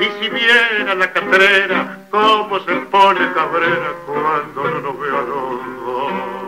Y 0.00 0.04
si 0.18 0.30
viera 0.30 0.94
la 0.94 1.12
carrera, 1.12 1.98
cómo 2.10 2.58
se 2.60 2.72
pone 2.90 3.32
cabrera 3.34 3.92
cuando 4.06 4.70
no 4.70 4.80
nos 4.80 4.98
veo 4.98 5.18
a 5.18 5.22
los 5.22 6.45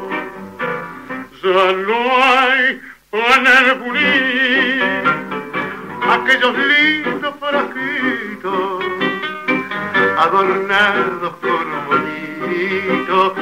adornados 10.19 11.35
con 11.41 11.65
bonito, 11.87 13.35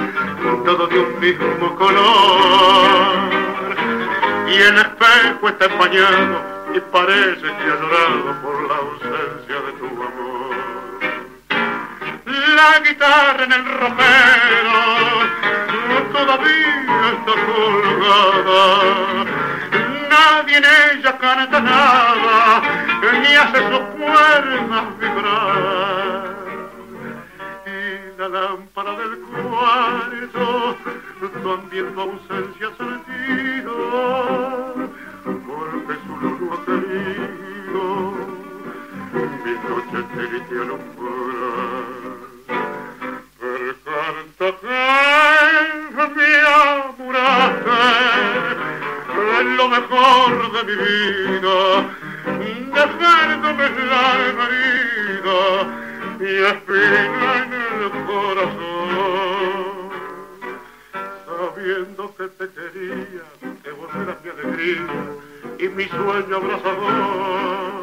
todo 0.64 0.86
de 0.86 0.98
un 1.00 1.20
mismo 1.20 1.76
color. 1.76 3.16
Y 4.48 4.54
el 4.54 4.76
espejo 4.76 5.48
está 5.48 5.64
empañado 5.66 6.42
y 6.74 6.80
parece 6.92 7.42
que 7.42 7.48
ha 7.48 7.76
por 8.42 8.68
la 8.68 8.76
ausencia 8.76 9.56
de 9.66 9.72
tu 9.78 9.86
amor. 9.86 10.35
La 12.36 12.80
guitarra 12.80 13.44
en 13.44 13.52
el 13.52 13.64
ropero 13.64 15.16
todavía 16.12 17.12
está 17.12 17.34
colgada. 17.46 18.64
Nadie 20.10 20.56
en 20.58 20.64
ella 20.64 21.18
canta 21.18 21.60
nada, 21.60 22.62
ni 23.20 23.34
hace 23.34 23.58
sus 23.70 23.84
cuerdas 23.96 24.86
vibrar. 24.98 26.36
Y 27.66 28.18
la 28.18 28.28
lámpara 28.28 28.92
del 28.92 29.14
cuarto 29.20 30.76
también 31.42 31.94
tu 31.94 32.00
ausencia 32.00 32.68
sentido, 32.76 33.74
porque 35.24 35.94
su 36.04 36.12
luz 36.20 36.58
querido 36.66 37.84
mi 39.44 39.52
noche 39.68 39.98
triste 40.14 40.54
alumbrar. 40.60 41.85
Me 44.46 44.52
amuraste 46.46 47.70
en 49.40 49.56
lo 49.56 49.68
mejor 49.68 50.52
de 50.52 50.60
mi 50.64 50.76
vida, 50.84 51.58
dejándome 52.72 53.66
la 53.90 54.04
herida 54.28 55.42
y 56.20 56.22
espina 56.44 57.30
en 57.42 57.50
el 57.54 57.90
corazón. 58.06 59.90
Sabiendo 61.26 62.02
que 62.16 62.26
te 62.28 62.46
quería, 62.48 63.26
que 63.64 63.70
vos 63.72 63.90
eras 63.96 64.16
mi 64.22 64.30
alegría 64.30 64.94
y 65.58 65.68
mi 65.70 65.86
sueño 65.88 66.36
abrazador. 66.36 67.82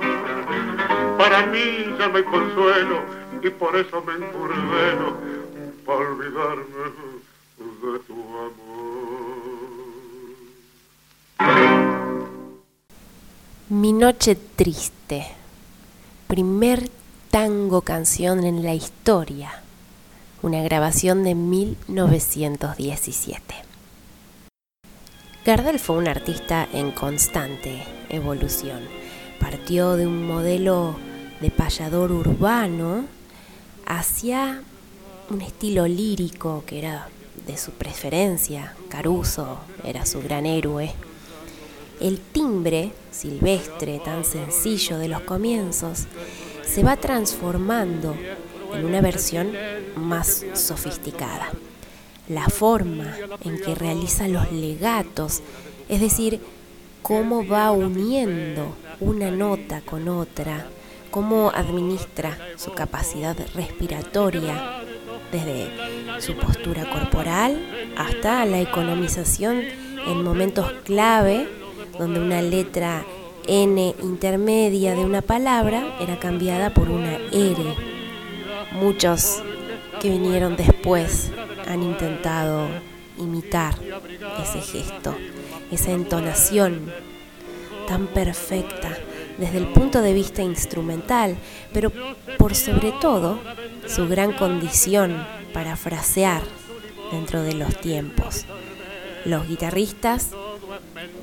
Para 1.18 1.46
mí 1.48 1.94
ya 2.00 2.08
no 2.08 2.16
hay 2.18 2.24
consuelo 2.24 3.04
y 3.42 3.50
por 3.50 3.76
eso 3.76 4.02
me 4.02 4.14
encurdeno 4.14 5.43
para 5.86 6.00
olvidarme 6.00 6.64
de 7.58 8.00
tu 8.00 8.14
amor. 8.14 8.54
Mi 13.70 13.94
noche 13.94 14.36
triste. 14.36 15.26
Primer 16.28 16.90
tango 17.30 17.82
canción 17.82 18.44
en 18.44 18.64
la 18.64 18.74
historia. 18.74 19.62
Una 20.42 20.62
grabación 20.62 21.24
de 21.24 21.36
1917. 21.36 23.56
Gardel 25.46 25.80
fue 25.80 25.98
un 25.98 26.08
artista 26.08 26.66
en 26.72 26.92
constante 26.92 27.84
evolución. 28.10 28.80
Partió 29.40 29.96
de 29.96 30.08
un 30.08 30.26
modelo 30.26 30.96
de 31.42 31.52
payador 31.52 32.14
urbano 32.14 33.06
hacia 33.86 34.64
un 35.30 35.42
estilo 35.42 35.88
lírico 35.88 36.64
que 36.66 36.80
era 36.80 37.08
de 37.48 37.58
su 37.58 37.72
preferencia. 37.72 38.76
Caruso 38.90 39.60
era 39.84 40.06
su 40.06 40.22
gran 40.22 40.46
héroe. 40.46 40.92
El 42.00 42.20
timbre 42.20 42.92
silvestre 43.12 44.02
tan 44.04 44.26
sencillo 44.26 44.98
de 44.98 45.08
los 45.08 45.22
comienzos 45.22 46.06
se 46.66 46.84
va 46.84 46.98
transformando 46.98 48.16
en 48.74 48.86
una 48.86 49.02
versión 49.02 49.54
más 49.96 50.46
sofisticada. 50.54 51.50
La 52.28 52.48
forma 52.48 53.16
en 53.44 53.60
que 53.60 53.76
realiza 53.76 54.28
los 54.28 54.52
legatos, 54.52 55.42
es 55.90 56.02
decir, 56.02 56.40
cómo 57.02 57.46
va 57.46 57.72
uniendo 57.72 58.76
una 59.00 59.30
nota 59.30 59.82
con 59.82 60.08
otra, 60.08 60.66
cómo 61.12 61.52
administra 61.54 62.38
su 62.58 62.72
capacidad 62.72 63.36
respiratoria, 63.54 64.83
desde 65.34 66.22
su 66.22 66.36
postura 66.36 66.86
corporal 66.90 67.60
hasta 67.98 68.46
la 68.46 68.62
economización 68.62 69.64
en 70.06 70.24
momentos 70.24 70.72
clave, 70.86 71.50
donde 71.98 72.20
una 72.20 72.42
letra 72.42 73.04
N 73.48 73.96
intermedia 74.04 74.96
de 74.96 75.04
una 75.04 75.22
palabra 75.22 75.98
era 76.00 76.20
cambiada 76.20 76.74
por 76.74 76.90
una 76.90 77.16
R. 77.32 77.64
Muchos 78.74 79.42
que 80.00 80.10
vinieron 80.10 80.56
después 80.56 81.32
han 81.68 81.82
intentado 81.82 82.68
imitar 83.18 83.74
ese 84.42 84.62
gesto, 84.62 85.16
esa 85.72 85.92
entonación 85.92 86.92
tan 87.88 88.08
perfecta 88.08 88.96
desde 89.38 89.58
el 89.58 89.68
punto 89.68 90.02
de 90.02 90.14
vista 90.14 90.44
instrumental, 90.44 91.36
pero 91.74 91.92
por 92.38 92.54
sobre 92.56 92.92
todo 92.94 93.40
su 93.88 94.08
gran 94.08 94.34
condición 94.34 95.26
para 95.54 95.76
frasear 95.76 96.42
dentro 97.12 97.44
de 97.44 97.54
los 97.54 97.80
tiempos. 97.80 98.46
Los 99.26 99.48
guitarristas 99.48 100.30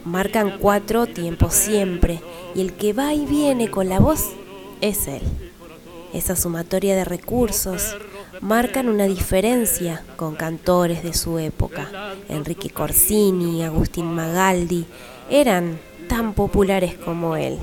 marcan 0.05 0.59
cuatro 0.59 1.07
tiempos 1.07 1.55
siempre 1.55 2.21
y 2.55 2.61
el 2.61 2.73
que 2.73 2.93
va 2.93 3.13
y 3.15 3.27
viene 3.27 3.71
con 3.71 3.89
la 3.89 3.99
voz 3.99 4.31
es 4.81 5.07
él. 5.09 5.23
Esa 6.13 6.35
sumatoria 6.35 6.97
de 6.97 7.05
recursos 7.05 7.97
marcan 8.41 8.89
una 8.89 9.05
diferencia 9.05 10.03
con 10.17 10.35
cantores 10.35 11.03
de 11.03 11.15
su 11.15 11.39
época. 11.39 11.89
Enrique 12.29 12.71
Corsini, 12.71 13.63
Agustín 13.63 14.13
Magaldi 14.15 14.87
eran 15.29 15.79
tan 16.09 16.35
populares 16.35 16.95
como 16.97 17.37
él. 17.37 17.59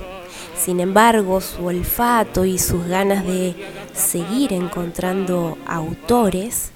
Sin 0.57 0.79
embargo, 0.79 1.41
su 1.41 1.65
olfato 1.65 2.45
y 2.45 2.57
sus 2.57 2.85
ganas 2.87 3.25
de 3.25 3.55
seguir 3.97 4.53
encontrando 4.53 5.57
autores 5.65 6.71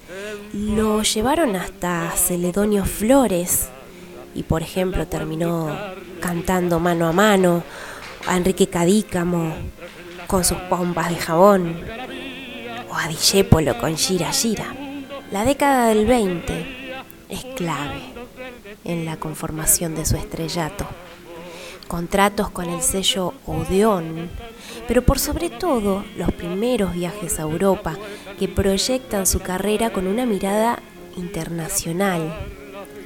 lo 0.53 1.03
llevaron 1.03 1.55
hasta 1.55 2.11
Celedonio 2.11 2.83
Flores 2.85 3.69
y 4.33 4.43
por 4.43 4.61
ejemplo 4.61 5.07
terminó 5.07 5.75
cantando 6.19 6.79
mano 6.79 7.07
a 7.07 7.11
mano 7.11 7.63
a 8.27 8.37
Enrique 8.37 8.67
Cadícamo 8.67 9.53
con 10.27 10.43
sus 10.43 10.57
pompas 10.57 11.09
de 11.09 11.15
jabón 11.15 11.79
o 12.89 12.95
a 12.95 13.07
Dijépolo 13.07 13.77
con 13.79 13.95
Gira 13.97 14.31
Gira. 14.31 14.75
La 15.31 15.45
década 15.45 15.87
del 15.87 16.05
20 16.05 17.03
es 17.29 17.45
clave 17.55 18.01
en 18.83 19.05
la 19.05 19.17
conformación 19.17 19.95
de 19.95 20.05
su 20.05 20.17
estrellato 20.17 20.85
contratos 21.91 22.49
con 22.51 22.69
el 22.69 22.81
sello 22.81 23.33
Odeón, 23.45 24.29
pero 24.91 25.03
por 25.03 25.19
sobre 25.19 25.49
todo 25.49 26.03
los 26.17 26.33
primeros 26.33 26.93
viajes 26.93 27.39
a 27.39 27.43
Europa 27.43 27.95
que 28.37 28.49
proyectan 28.49 29.25
su 29.25 29.39
carrera 29.39 29.93
con 29.93 30.05
una 30.05 30.25
mirada 30.25 30.79
internacional, 31.15 32.37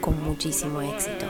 con 0.01 0.23
muchísimo 0.23 0.81
éxito. 0.81 1.27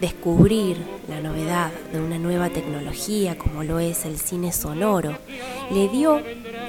Descubrir 0.00 0.78
la 1.10 1.20
novedad 1.20 1.70
de 1.92 2.00
una 2.00 2.16
nueva 2.18 2.48
tecnología 2.48 3.36
como 3.36 3.64
lo 3.64 3.80
es 3.80 4.06
el 4.06 4.16
cine 4.16 4.50
sonoro 4.54 5.18
le 5.70 5.88
dio 5.90 6.22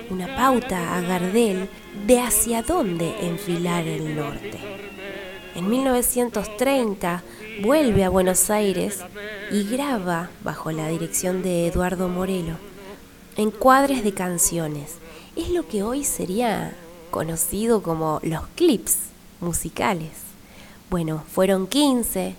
una 0.10 0.36
pauta 0.36 0.98
a 0.98 1.00
Gardel 1.00 1.70
de 2.06 2.20
hacia 2.20 2.62
dónde 2.62 3.26
enfilar 3.26 3.88
el 3.88 4.18
norte. 4.18 4.60
En 5.56 5.70
1930 5.70 7.24
vuelve 7.62 8.04
a 8.04 8.10
Buenos 8.10 8.50
Aires 8.50 9.00
y 9.50 9.64
graba, 9.64 10.30
bajo 10.44 10.74
la 10.74 10.90
dirección 10.90 11.42
de 11.42 11.68
Eduardo 11.68 12.10
Morelo, 12.10 12.73
encuadres 13.38 14.04
de 14.04 14.14
canciones. 14.14 14.96
Es 15.36 15.50
lo 15.50 15.68
que 15.68 15.84
hoy 15.84 16.04
sería 16.04 16.74
conocido 17.12 17.82
como 17.82 18.20
los 18.24 18.48
clips 18.56 18.98
musicales. 19.42 20.12
Bueno, 20.90 21.24
fueron 21.32 21.68
15, 21.68 22.36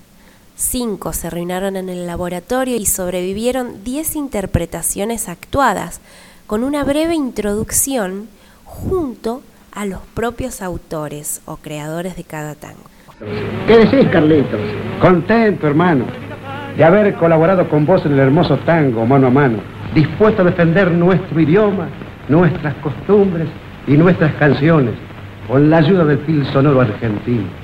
5 0.57 1.13
se 1.13 1.27
arruinaron 1.27 1.77
en 1.77 1.89
el 1.89 2.07
laboratorio 2.07 2.77
y 2.77 2.87
sobrevivieron 2.87 3.83
10 3.83 4.17
interpretaciones 4.17 5.29
actuadas, 5.29 6.01
con 6.47 6.63
una 6.63 6.85
breve 6.85 7.15
introducción 7.15 8.29
junto 8.65 9.43
a 9.73 9.87
los 9.87 10.01
propios 10.15 10.63
autores 10.63 11.41
o 11.47 11.57
creadores 11.57 12.17
de 12.17 12.25
cada 12.25 12.55
tango. 12.55 12.85
¿Qué 13.67 13.79
decís, 13.79 14.09
Carlitos? 14.11 14.61
Contento, 15.01 15.67
hermano, 15.67 16.05
de 16.77 16.85
haber 16.85 17.15
colaborado 17.15 17.69
con 17.69 17.87
vos 17.87 18.05
en 18.05 18.13
el 18.13 18.21
hermoso 18.21 18.59
tango, 18.59 19.07
mano 19.07 19.29
a 19.29 19.31
mano, 19.31 19.59
dispuesto 19.95 20.43
a 20.43 20.47
defender 20.47 20.91
nuestro 20.91 21.41
idioma, 21.41 21.89
nuestras 22.29 22.75
costumbres 22.77 23.49
y 23.87 23.93
nuestras 23.97 24.33
canciones, 24.35 24.95
con 25.49 25.71
la 25.71 25.79
ayuda 25.79 26.05
del 26.05 26.19
fil 26.19 26.45
sonoro 26.47 26.81
argentino. 26.81 27.64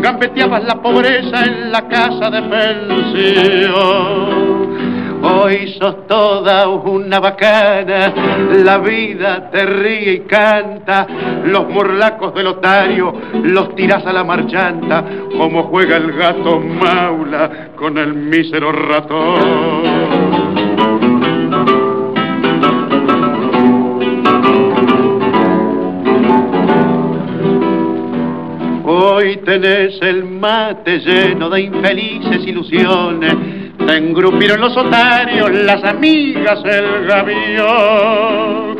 gambeteabas 0.00 0.64
la 0.64 0.80
pobreza 0.82 1.44
en 1.44 1.72
la 1.72 1.88
casa 1.88 2.30
de 2.30 2.42
pensión. 2.42 4.28
Hoy 5.20 5.74
sos 5.78 6.06
toda 6.06 6.68
una 6.68 7.18
bacana, 7.18 8.12
la 8.64 8.78
vida 8.78 9.50
te 9.50 9.66
ríe 9.66 10.12
y 10.12 10.20
canta, 10.20 11.06
los 11.44 11.68
morlacos 11.68 12.32
del 12.34 12.46
otario 12.46 13.12
los 13.42 13.74
tiras 13.74 14.06
a 14.06 14.12
la 14.12 14.22
marchanta, 14.22 15.04
como 15.36 15.64
juega 15.64 15.96
el 15.96 16.12
gato 16.12 16.60
maula 16.60 17.70
con 17.76 17.98
el 17.98 18.14
mísero 18.14 18.70
ratón. 18.70 20.17
Hoy 29.00 29.36
tenés 29.44 29.96
el 30.02 30.24
mate 30.24 30.98
lleno 30.98 31.48
de 31.48 31.60
infelices 31.60 32.44
ilusiones. 32.44 33.32
Te 33.86 33.96
engrupieron 33.96 34.60
los 34.60 34.76
otarios, 34.76 35.52
las 35.52 35.84
amigas, 35.84 36.58
el 36.64 37.06
gavión. 37.06 38.76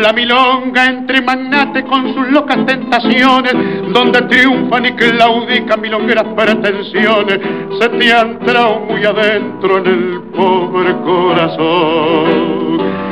La 0.00 0.10
milonga 0.14 0.86
entre 0.86 1.20
magnates 1.20 1.84
con 1.84 2.14
sus 2.14 2.30
locas 2.30 2.64
tentaciones, 2.64 3.54
donde 3.92 4.22
triunfan 4.22 4.86
y 4.86 4.92
claudican 4.92 5.82
milongueras 5.82 6.28
pretensiones, 6.34 7.38
se 7.78 7.90
te 7.90 8.10
han 8.10 8.38
muy 8.88 9.04
adentro 9.04 9.76
en 9.78 9.86
el 9.86 10.22
pobre 10.34 10.96
corazón. 11.04 13.11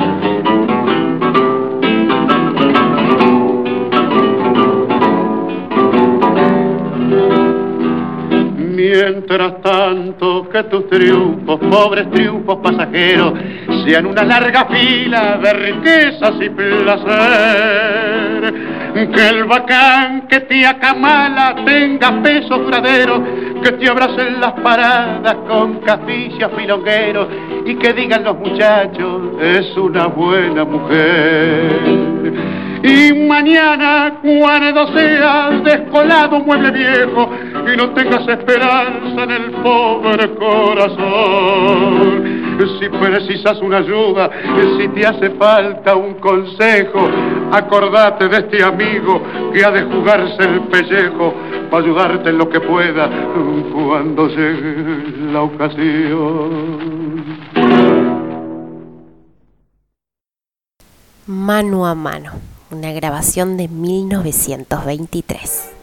Mientras 8.91 9.61
tanto 9.61 10.49
que 10.49 10.63
tus 10.63 10.89
triunfos, 10.89 11.61
pobres 11.61 12.11
triunfos 12.11 12.57
pasajeros, 12.61 13.33
sean 13.85 14.05
una 14.05 14.23
larga 14.23 14.65
fila 14.65 15.39
de 15.41 15.53
riquezas 15.53 16.33
y 16.39 16.49
placer. 16.49 17.11
Que 18.93 19.29
el 19.29 19.45
bacán 19.45 20.27
que 20.27 20.41
te 20.41 20.65
acamala 20.65 21.55
tenga 21.65 22.21
peso 22.21 22.57
duradero, 22.57 23.23
que 23.63 23.71
te 23.71 23.89
abracen 23.89 24.41
las 24.41 24.51
paradas 24.61 25.35
con 25.47 25.79
caficias 25.79 26.51
filongueros 26.57 27.27
y 27.65 27.75
que 27.75 27.93
digan 27.93 28.23
los 28.23 28.37
muchachos, 28.37 29.41
es 29.41 29.75
una 29.77 30.07
buena 30.07 30.65
mujer 30.65 32.11
y 32.83 33.13
mañana 33.27 34.19
cuando 34.21 34.87
seas 34.93 35.63
descolado 35.63 36.39
mueble 36.39 36.71
viejo 36.71 37.29
y 37.71 37.77
no 37.77 37.91
tengas 37.91 38.27
esperanza 38.27 39.23
en 39.23 39.31
el 39.31 39.51
pobre 39.51 40.35
corazón. 40.35 42.40
Si 42.79 42.89
precisas 42.89 43.59
una 43.61 43.77
ayuda, 43.77 44.29
si 44.77 44.87
te 44.89 45.05
hace 45.05 45.29
falta 45.31 45.95
un 45.95 46.15
consejo, 46.15 47.07
acordate 47.51 48.27
de 48.27 48.37
este 48.37 48.63
amigo 48.63 49.21
que 49.53 49.65
ha 49.65 49.71
de 49.71 49.83
jugarse 49.83 50.43
el 50.43 50.61
pellejo 50.67 51.33
para 51.69 51.83
ayudarte 51.83 52.29
en 52.29 52.37
lo 52.37 52.49
que 52.49 52.59
pueda 52.59 53.09
cuando 53.73 54.27
llegue 54.27 55.31
la 55.31 55.41
ocasión. 55.41 57.25
Mano 61.27 61.87
a 61.87 61.95
mano 61.95 62.31
una 62.71 62.91
grabación 62.93 63.57
de 63.57 63.67
1923. 63.67 65.73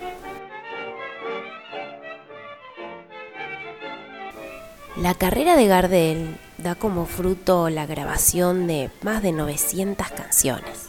La 4.97 5.15
carrera 5.15 5.55
de 5.55 5.69
Gardel 5.69 6.37
da 6.59 6.75
como 6.75 7.07
fruto 7.07 7.71
la 7.71 7.87
grabación 7.87 8.67
de 8.67 8.91
más 9.03 9.23
de 9.23 9.33
900 9.33 10.09
canciones. 10.11 10.89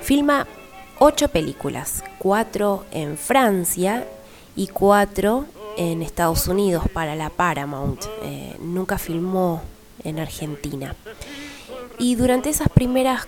Filma 0.00 0.46
ocho 0.98 1.28
películas, 1.28 2.02
cuatro 2.18 2.84
en 2.90 3.18
Francia 3.18 4.06
y 4.54 4.68
cuatro 4.68 5.44
en 5.76 6.02
Estados 6.02 6.48
Unidos 6.48 6.84
para 6.92 7.14
la 7.16 7.30
Paramount. 7.30 8.04
Eh, 8.22 8.56
nunca 8.60 8.98
filmó 8.98 9.62
en 10.04 10.18
Argentina. 10.18 10.94
Y 11.98 12.14
durante 12.14 12.50
esas 12.50 12.68
primeras 12.68 13.26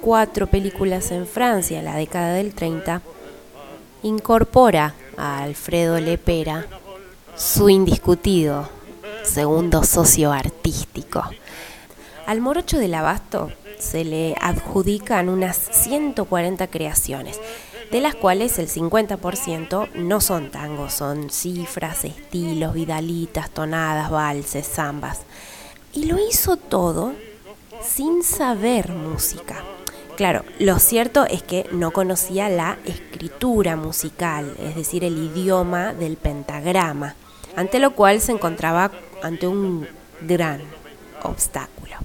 cuatro 0.00 0.46
películas 0.46 1.10
en 1.10 1.26
Francia, 1.26 1.82
la 1.82 1.96
década 1.96 2.34
del 2.34 2.54
30, 2.54 3.02
incorpora 4.02 4.94
a 5.16 5.42
Alfredo 5.42 6.00
Lepera, 6.00 6.66
su 7.36 7.68
indiscutido 7.68 8.68
segundo 9.24 9.82
socio 9.82 10.32
artístico. 10.32 11.24
Al 12.26 12.40
Morocho 12.40 12.78
del 12.78 12.94
Abasto 12.94 13.50
se 13.78 14.04
le 14.04 14.34
adjudican 14.40 15.28
unas 15.28 15.56
140 15.56 16.66
creaciones, 16.68 17.40
de 17.90 18.00
las 18.00 18.14
cuales 18.14 18.58
el 18.58 18.68
50% 18.68 19.92
no 19.94 20.20
son 20.20 20.50
tangos, 20.50 20.94
son 20.94 21.30
cifras, 21.30 22.04
estilos, 22.04 22.74
vidalitas, 22.74 23.50
tonadas, 23.50 24.10
valses, 24.10 24.66
zambas. 24.66 25.20
Y 25.92 26.06
lo 26.06 26.18
hizo 26.18 26.56
todo 26.56 27.12
sin 27.82 28.22
saber 28.22 28.90
música. 28.90 29.62
Claro, 30.16 30.44
lo 30.58 30.78
cierto 30.78 31.26
es 31.26 31.42
que 31.42 31.66
no 31.72 31.90
conocía 31.90 32.48
la 32.48 32.78
escritura 32.84 33.76
musical, 33.76 34.56
es 34.60 34.76
decir, 34.76 35.04
el 35.04 35.18
idioma 35.18 35.92
del 35.92 36.16
pentagrama, 36.16 37.16
ante 37.56 37.80
lo 37.80 37.94
cual 37.94 38.20
se 38.20 38.32
encontraba 38.32 38.92
ante 39.24 39.46
un 39.46 39.88
gran 40.20 40.60
obstáculo. 41.22 41.96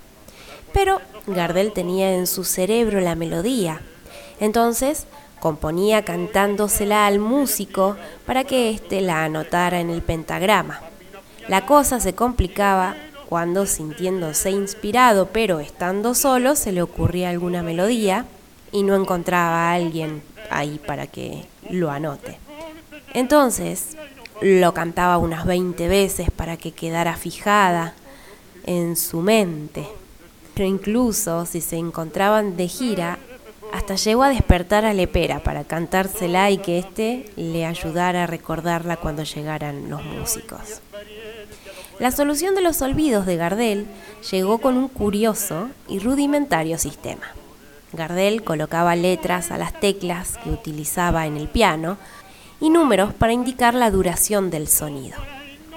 Pero 0.73 1.01
Gardel 1.27 1.73
tenía 1.73 2.13
en 2.15 2.27
su 2.27 2.43
cerebro 2.43 3.01
la 3.01 3.15
melodía, 3.15 3.81
entonces 4.39 5.05
componía 5.39 6.05
cantándosela 6.05 7.05
al 7.05 7.19
músico 7.19 7.97
para 8.25 8.43
que 8.43 8.69
éste 8.69 9.01
la 9.01 9.25
anotara 9.25 9.79
en 9.79 9.89
el 9.89 10.01
pentagrama. 10.01 10.81
La 11.47 11.65
cosa 11.65 11.99
se 11.99 12.13
complicaba 12.13 12.95
cuando 13.27 13.65
sintiéndose 13.65 14.51
inspirado 14.51 15.27
pero 15.27 15.59
estando 15.59 16.13
solo 16.13 16.55
se 16.55 16.71
le 16.71 16.81
ocurría 16.81 17.29
alguna 17.29 17.63
melodía 17.63 18.25
y 18.71 18.83
no 18.83 18.95
encontraba 18.95 19.69
a 19.69 19.73
alguien 19.73 20.21
ahí 20.49 20.79
para 20.85 21.07
que 21.07 21.45
lo 21.69 21.91
anote. 21.91 22.37
Entonces 23.13 23.97
lo 24.41 24.73
cantaba 24.73 25.17
unas 25.17 25.45
20 25.45 25.87
veces 25.87 26.31
para 26.31 26.57
que 26.57 26.71
quedara 26.71 27.15
fijada 27.15 27.93
en 28.65 28.95
su 28.95 29.21
mente. 29.21 29.87
Pero 30.53 30.67
incluso 30.67 31.45
si 31.45 31.61
se 31.61 31.77
encontraban 31.77 32.57
de 32.57 32.67
gira, 32.67 33.19
hasta 33.73 33.95
llegó 33.95 34.23
a 34.23 34.29
despertar 34.29 34.85
a 34.85 34.93
Lepera 34.93 35.43
para 35.43 35.63
cantársela 35.63 36.49
y 36.49 36.57
que 36.57 36.79
éste 36.79 37.31
le 37.35 37.65
ayudara 37.65 38.23
a 38.23 38.27
recordarla 38.27 38.97
cuando 38.97 39.23
llegaran 39.23 39.89
los 39.89 40.03
músicos. 40.03 40.81
La 41.99 42.11
solución 42.11 42.55
de 42.55 42.61
los 42.61 42.81
olvidos 42.81 43.25
de 43.25 43.35
Gardel 43.35 43.85
llegó 44.31 44.59
con 44.59 44.77
un 44.77 44.87
curioso 44.87 45.69
y 45.87 45.99
rudimentario 45.99 46.77
sistema. 46.77 47.27
Gardel 47.91 48.43
colocaba 48.43 48.95
letras 48.95 49.51
a 49.51 49.57
las 49.57 49.77
teclas 49.79 50.37
que 50.43 50.49
utilizaba 50.49 51.27
en 51.27 51.35
el 51.37 51.47
piano 51.47 51.97
y 52.59 52.69
números 52.69 53.13
para 53.13 53.33
indicar 53.33 53.73
la 53.73 53.91
duración 53.91 54.49
del 54.49 54.67
sonido. 54.67 55.17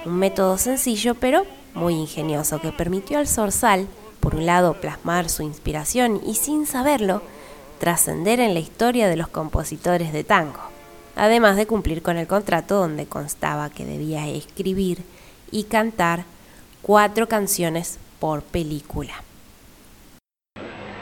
Un 0.05 0.17
método 0.17 0.57
sencillo 0.57 1.15
pero 1.15 1.45
muy 1.73 1.95
ingenioso 1.95 2.59
que 2.61 2.71
permitió 2.71 3.17
al 3.17 3.27
Zorzal, 3.27 3.87
por 4.19 4.35
un 4.35 4.45
lado, 4.45 4.75
plasmar 4.75 5.29
su 5.29 5.43
inspiración 5.43 6.21
y 6.25 6.35
sin 6.35 6.65
saberlo, 6.65 7.21
trascender 7.79 8.39
en 8.39 8.53
la 8.53 8.59
historia 8.59 9.07
de 9.07 9.17
los 9.17 9.27
compositores 9.27 10.13
de 10.13 10.23
tango, 10.23 10.59
además 11.15 11.57
de 11.57 11.67
cumplir 11.67 12.01
con 12.01 12.17
el 12.17 12.27
contrato 12.27 12.75
donde 12.75 13.05
constaba 13.05 13.69
que 13.69 13.85
debía 13.85 14.27
escribir 14.27 15.03
y 15.51 15.65
cantar 15.65 16.25
cuatro 16.81 17.27
canciones 17.27 17.99
por 18.19 18.43
película. 18.43 19.13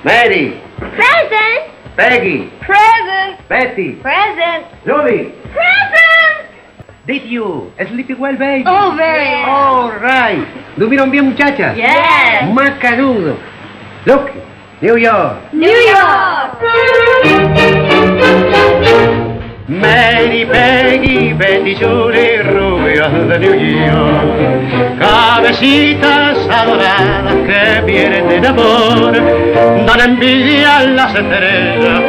Mary, 0.04 0.60
Present! 0.80 1.71
Peggy, 1.96 2.50
Present! 2.62 3.48
Betty, 3.50 3.96
Present! 4.02 4.66
Judy, 4.86 5.34
Present! 5.52 6.48
did 7.06 7.24
you 7.26 7.72
sleep 7.90 8.18
well, 8.18 8.38
baby? 8.38 8.64
Oh, 8.66 8.94
very 8.96 9.44
All 9.44 9.92
right. 10.00 10.48
¿Durmieron 10.78 11.12
bien, 11.12 11.26
muchachas? 11.26 11.76
Yes! 11.76 12.54
Macanudo. 12.54 13.38
Look, 14.06 14.32
New 14.82 14.98
York. 14.98 15.54
New 15.54 15.68
York! 15.70 16.58
Mary, 19.68 20.46
Peggy, 20.46 21.34
Betty, 21.34 21.76
Julie, 21.76 22.42
rubias 22.44 23.12
de 23.28 23.40
New 23.40 23.54
York. 23.54 25.00
Cabecitas 25.00 26.38
adoradas 26.50 27.36
que 27.46 28.40
de 28.42 28.48
amor. 28.48 29.14
Dan 29.86 30.00
envidia 30.02 30.78
a 30.78 30.84
las 30.84 31.14
estrellas, 31.16 32.02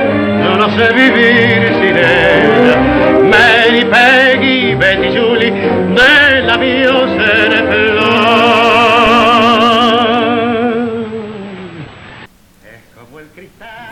yo 0.43 0.57
no 0.57 0.71
sé 0.77 0.93
vivir 0.95 1.75
sin 1.81 1.97
ellas. 1.99 2.79
Mary, 3.23 3.85
Peggy, 3.85 4.75
Betty, 4.75 5.17
Julie, 5.17 5.51
de 5.51 6.43
la 6.43 6.55
en 6.55 7.53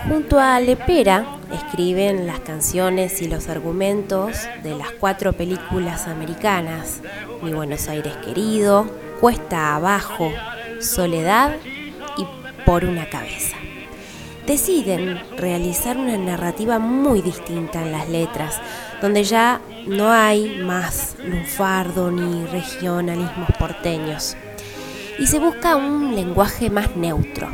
Junto 0.08 0.40
a 0.40 0.60
Lepera 0.60 1.39
escriben 1.52 2.26
las 2.26 2.40
canciones 2.40 3.22
y 3.22 3.28
los 3.28 3.48
argumentos 3.48 4.36
de 4.62 4.76
las 4.76 4.90
cuatro 4.92 5.32
películas 5.32 6.06
americanas, 6.06 7.00
Mi 7.42 7.52
Buenos 7.52 7.88
Aires 7.88 8.14
querido, 8.24 8.86
Cuesta 9.20 9.74
abajo, 9.74 10.30
Soledad 10.80 11.56
y 12.16 12.26
Por 12.64 12.84
una 12.84 13.08
cabeza. 13.08 13.56
Deciden 14.46 15.20
realizar 15.36 15.96
una 15.96 16.16
narrativa 16.16 16.78
muy 16.78 17.22
distinta 17.22 17.82
en 17.82 17.92
las 17.92 18.08
letras, 18.08 18.60
donde 19.00 19.24
ya 19.24 19.60
no 19.86 20.10
hay 20.10 20.60
más 20.62 21.16
lunfardo 21.24 22.10
ni 22.10 22.46
regionalismos 22.46 23.50
porteños, 23.58 24.36
y 25.18 25.26
se 25.26 25.38
busca 25.38 25.76
un 25.76 26.14
lenguaje 26.14 26.70
más 26.70 26.96
neutro. 26.96 27.48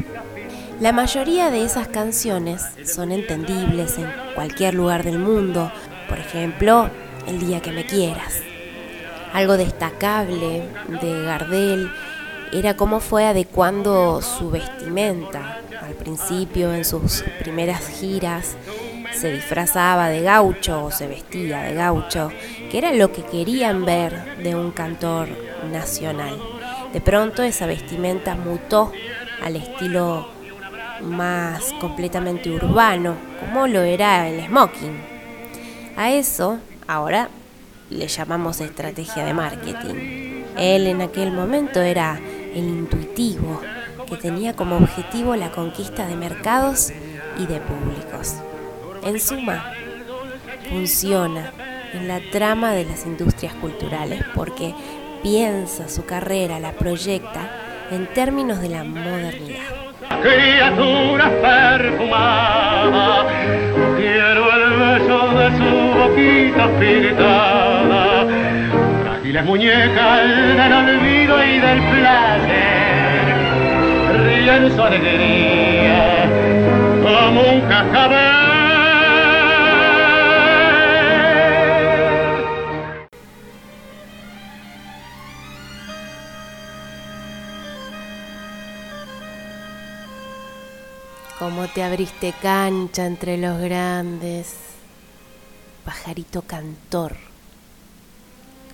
La 0.80 0.92
mayoría 0.92 1.50
de 1.50 1.64
esas 1.64 1.88
canciones 1.88 2.62
son 2.84 3.10
entendibles 3.10 3.96
en 3.96 4.12
cualquier 4.34 4.74
lugar 4.74 5.04
del 5.04 5.18
mundo, 5.18 5.72
por 6.06 6.18
ejemplo, 6.18 6.90
El 7.26 7.40
día 7.40 7.62
que 7.62 7.72
me 7.72 7.86
quieras. 7.86 8.42
Algo 9.32 9.56
destacable 9.56 10.64
de 11.00 11.22
Gardel 11.22 11.90
era 12.52 12.76
cómo 12.76 13.00
fue 13.00 13.24
adecuando 13.24 14.20
su 14.20 14.50
vestimenta. 14.50 15.62
Al 15.82 15.94
principio, 15.94 16.74
en 16.74 16.84
sus 16.84 17.24
primeras 17.38 17.80
giras, 17.98 18.54
se 19.14 19.32
disfrazaba 19.32 20.08
de 20.10 20.20
gaucho 20.20 20.84
o 20.84 20.90
se 20.90 21.06
vestía 21.06 21.62
de 21.62 21.74
gaucho, 21.74 22.30
que 22.70 22.76
era 22.76 22.92
lo 22.92 23.12
que 23.12 23.22
querían 23.22 23.86
ver 23.86 24.36
de 24.42 24.54
un 24.54 24.72
cantor 24.72 25.28
nacional. 25.72 26.38
De 26.92 27.00
pronto 27.00 27.42
esa 27.42 27.64
vestimenta 27.64 28.34
mutó 28.34 28.92
al 29.42 29.56
estilo 29.56 30.35
más 31.02 31.72
completamente 31.80 32.50
urbano, 32.50 33.16
como 33.40 33.66
lo 33.66 33.82
era 33.82 34.28
el 34.28 34.44
smoking. 34.46 34.96
A 35.96 36.10
eso 36.10 36.58
ahora 36.86 37.28
le 37.90 38.08
llamamos 38.08 38.60
estrategia 38.60 39.24
de 39.24 39.34
marketing. 39.34 40.44
Él 40.56 40.86
en 40.86 41.02
aquel 41.02 41.32
momento 41.32 41.80
era 41.80 42.18
el 42.54 42.64
intuitivo, 42.64 43.60
que 44.08 44.16
tenía 44.16 44.54
como 44.54 44.76
objetivo 44.76 45.36
la 45.36 45.50
conquista 45.50 46.06
de 46.06 46.16
mercados 46.16 46.92
y 47.38 47.46
de 47.46 47.60
públicos. 47.60 48.34
En 49.02 49.20
suma, 49.20 49.72
funciona 50.68 51.52
en 51.92 52.08
la 52.08 52.20
trama 52.30 52.72
de 52.72 52.84
las 52.84 53.06
industrias 53.06 53.54
culturales 53.54 54.22
porque 54.34 54.74
piensa 55.22 55.88
su 55.88 56.04
carrera, 56.04 56.60
la 56.60 56.72
proyecta 56.72 57.65
en 57.90 58.06
términos 58.14 58.60
de 58.60 58.68
la 58.68 58.84
modernidad 58.84 59.86
criatura 60.22 61.30
perfumada. 61.40 63.26
Quiero 63.96 64.42
el 64.52 64.64
beso 64.78 65.18
de 65.38 65.46
su 65.56 65.70
boquita 65.98 66.64
pintada, 66.78 68.26
frágiles 69.02 69.44
muñecas 69.44 70.20
del 70.56 70.72
olvido 70.72 71.44
y 71.44 71.58
del 71.58 71.80
placer, 71.90 73.24
ríen 74.24 74.74
su 74.74 74.82
alegría 74.82 76.28
como 77.02 77.40
un 77.40 77.60
cascabel. 77.62 78.55
Cómo 91.46 91.68
te 91.68 91.84
abriste 91.84 92.34
cancha 92.42 93.06
entre 93.06 93.38
los 93.38 93.60
grandes, 93.60 94.56
pajarito 95.84 96.42
cantor 96.42 97.16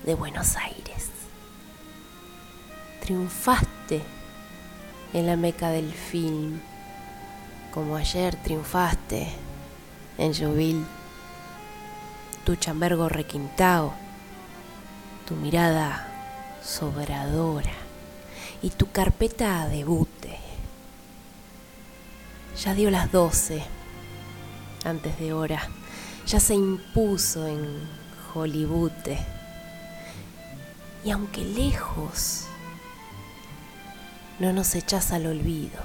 de 0.06 0.14
Buenos 0.14 0.56
Aires. 0.56 1.10
Triunfaste 3.02 4.00
en 5.12 5.26
la 5.26 5.36
meca 5.36 5.68
del 5.68 5.92
film, 5.92 6.60
como 7.74 7.96
ayer 7.96 8.36
triunfaste 8.36 9.28
en 10.16 10.34
Jubil. 10.34 10.82
Tu 12.46 12.56
chambergo 12.56 13.10
requintao, 13.10 13.92
tu 15.28 15.34
mirada 15.34 16.08
sobradora 16.64 17.74
y 18.62 18.70
tu 18.70 18.90
carpeta 18.90 19.68
debute 19.68 20.21
ya 22.56 22.74
dio 22.74 22.90
las 22.90 23.10
doce, 23.10 23.62
antes 24.84 25.18
de 25.18 25.32
hora. 25.32 25.68
Ya 26.26 26.40
se 26.40 26.54
impuso 26.54 27.46
en 27.46 27.88
Hollywood. 28.34 28.92
Y 31.04 31.10
aunque 31.10 31.44
lejos, 31.44 32.44
no 34.38 34.52
nos 34.52 34.74
echas 34.74 35.12
al 35.12 35.26
olvido. 35.26 35.80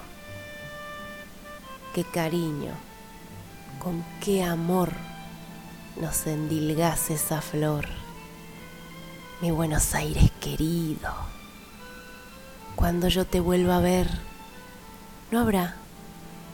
Qué 1.94 2.04
cariño, 2.04 2.74
con 3.80 4.06
qué 4.24 4.44
amor 4.44 4.92
nos 6.00 6.28
endilgas 6.28 7.10
esa 7.10 7.42
flor. 7.42 7.88
Mi 9.42 9.52
Buenos 9.52 9.96
Aires 9.96 10.32
querido, 10.40 11.12
cuando 12.76 13.08
yo 13.08 13.26
te 13.26 13.40
vuelva 13.40 13.78
a 13.78 13.82
ver, 13.82 14.08
no 15.32 15.40
habrá 15.40 15.76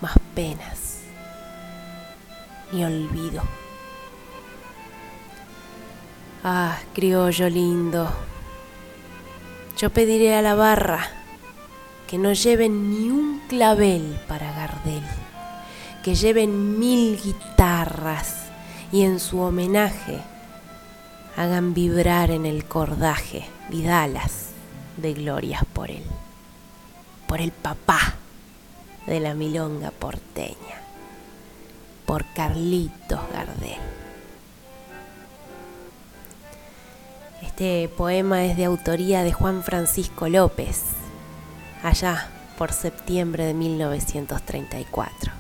más 0.04 0.20
penas 0.36 1.00
ni 2.74 2.84
olvido. 2.84 3.42
Ah, 6.44 6.78
criollo 6.94 7.48
lindo, 7.48 8.12
yo 9.78 9.90
pediré 9.92 10.36
a 10.36 10.42
la 10.42 10.56
barra 10.56 11.08
que 12.06 12.18
no 12.18 12.34
lleven 12.34 12.90
ni 12.90 13.12
un 13.12 13.44
clavel 13.48 14.20
para 14.28 14.52
Gardel, 14.52 15.04
que 16.04 16.16
lleven 16.16 16.78
mil 16.80 17.18
guitarras 17.24 18.48
y 18.92 19.04
en 19.04 19.22
su 19.22 19.40
homenaje 19.40 20.20
hagan 21.38 21.74
vibrar 21.74 22.30
en 22.30 22.46
el 22.46 22.66
cordaje 22.66 23.46
vidalas 23.70 24.50
de 24.98 25.14
glorias 25.14 25.64
por 25.72 25.92
él, 25.92 26.04
por 27.26 27.40
el 27.40 27.54
papá 27.54 28.16
de 29.08 29.20
la 29.20 29.34
milonga 29.34 29.92
porteña, 29.92 30.82
por 32.06 32.26
Carlitos 32.34 33.20
Gardel. 33.34 33.78
Este 37.42 37.90
poema 37.90 38.46
es 38.46 38.58
de 38.58 38.66
autoría 38.66 39.24
de 39.24 39.34
Juan 39.34 39.64
Francisco 39.64 40.30
López, 40.30 40.84
allá 41.84 42.30
por 42.58 42.72
septiembre 42.72 43.46
de 43.46 43.54
1934, 43.54 45.32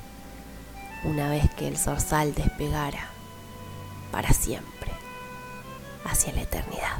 una 1.06 1.30
vez 1.30 1.49
que 1.56 1.67
el 1.67 1.78
zorzal 1.78 2.36
despegara 2.36 3.08
para 4.12 4.34
siempre 4.34 4.91
hacia 6.06 6.34
la 6.34 6.41
eternidad. 6.41 6.97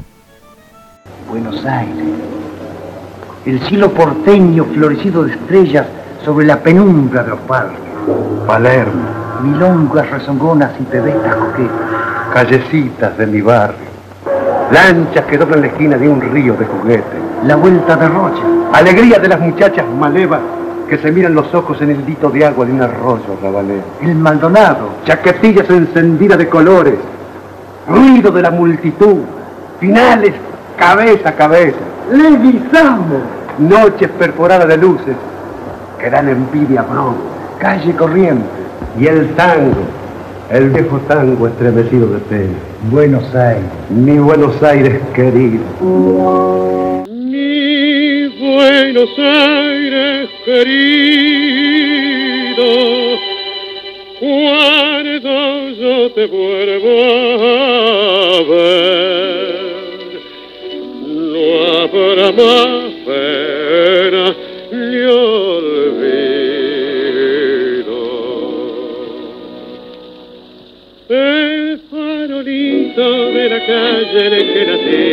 Buenos 1.30 1.64
Aires, 1.66 2.06
el 3.46 3.62
cielo 3.68 3.94
porteño 3.94 4.66
florecido 4.66 5.26
de 5.26 5.34
estrellas 5.34 5.86
sobre 6.24 6.46
la 6.46 6.58
penumbra 6.60 7.24
de 7.24 7.30
los 7.30 7.40
parques. 7.42 7.78
Palermo, 8.48 9.02
Milongas 9.44 10.10
rezongonas 10.10 10.72
y 10.80 10.84
pebetas 10.84 11.36
coquetas. 11.36 11.72
callecitas 12.34 13.18
de 13.18 13.28
mi 13.28 13.42
barrio, 13.42 13.78
lanchas 14.72 15.26
que 15.26 15.38
doblan 15.38 15.62
la 15.62 15.68
esquina 15.68 15.98
de 15.98 16.08
un 16.10 16.22
río 16.22 16.54
de 16.56 16.66
juguete, 16.66 17.18
La 17.46 17.56
vuelta 17.58 17.96
de 17.96 18.08
Rocha. 18.08 18.42
alegría 18.74 19.20
de 19.20 19.28
las 19.28 19.40
muchachas 19.40 19.86
malevas 20.00 20.40
que 20.90 20.98
se 20.98 21.12
miran 21.12 21.34
los 21.36 21.54
ojos 21.54 21.82
en 21.82 21.92
el 21.92 22.06
dito 22.06 22.30
de 22.30 22.46
agua 22.46 22.66
de 22.66 22.72
un 22.74 22.82
arroyo 22.82 23.38
rabalero, 23.42 23.84
El 24.02 24.16
Maldonado. 24.16 24.90
chaquetillas 25.06 25.70
encendidas 25.70 26.38
de 26.38 26.48
colores, 26.50 26.96
ruido 27.88 28.32
de 28.32 28.42
la 28.42 28.52
multitud, 28.52 29.18
finales 29.80 30.34
cabeza 30.78 31.30
a 31.30 31.34
cabeza, 31.34 31.78
Leguizamo. 32.12 33.20
noches 33.60 34.10
perforadas 34.18 34.68
de 34.68 34.78
luces 34.78 35.16
que 36.04 36.10
dan 36.10 36.28
envidia 36.28 36.82
bronca, 36.82 37.22
Calle 37.60 37.94
Corriente. 37.96 38.44
y 39.00 39.08
el 39.08 39.30
tango, 39.36 39.84
el 40.52 40.70
viejo 40.70 41.00
tango 41.08 41.48
estremecido 41.48 42.08
de 42.08 42.20
pena. 42.20 42.58
Buenos 42.92 43.34
Aires. 43.34 43.64
Mi 43.90 44.18
Buenos 44.18 44.62
Aires 44.62 45.00
querido. 45.16 45.64
Mi 47.08 48.28
Buenos 48.38 49.18
Aires 49.18 50.30
querido, 50.44 51.06
cuando 54.20 55.30
yo 55.80 56.12
te 56.12 56.28
vuelvo 56.28 56.96
a 58.28 58.44
ver, 58.52 59.64
no 61.08 61.44
habrá 61.82 62.28
más 62.34 62.92
pena 63.06 64.26
ni 64.72 65.02
olvido. 65.06 65.93
El 71.14 71.80
farolito 71.92 73.32
de 73.34 73.48
la 73.48 73.60
calle 73.68 74.26
en 74.26 74.34
el 74.34 74.52
que 74.52 74.66
nací 74.66 75.12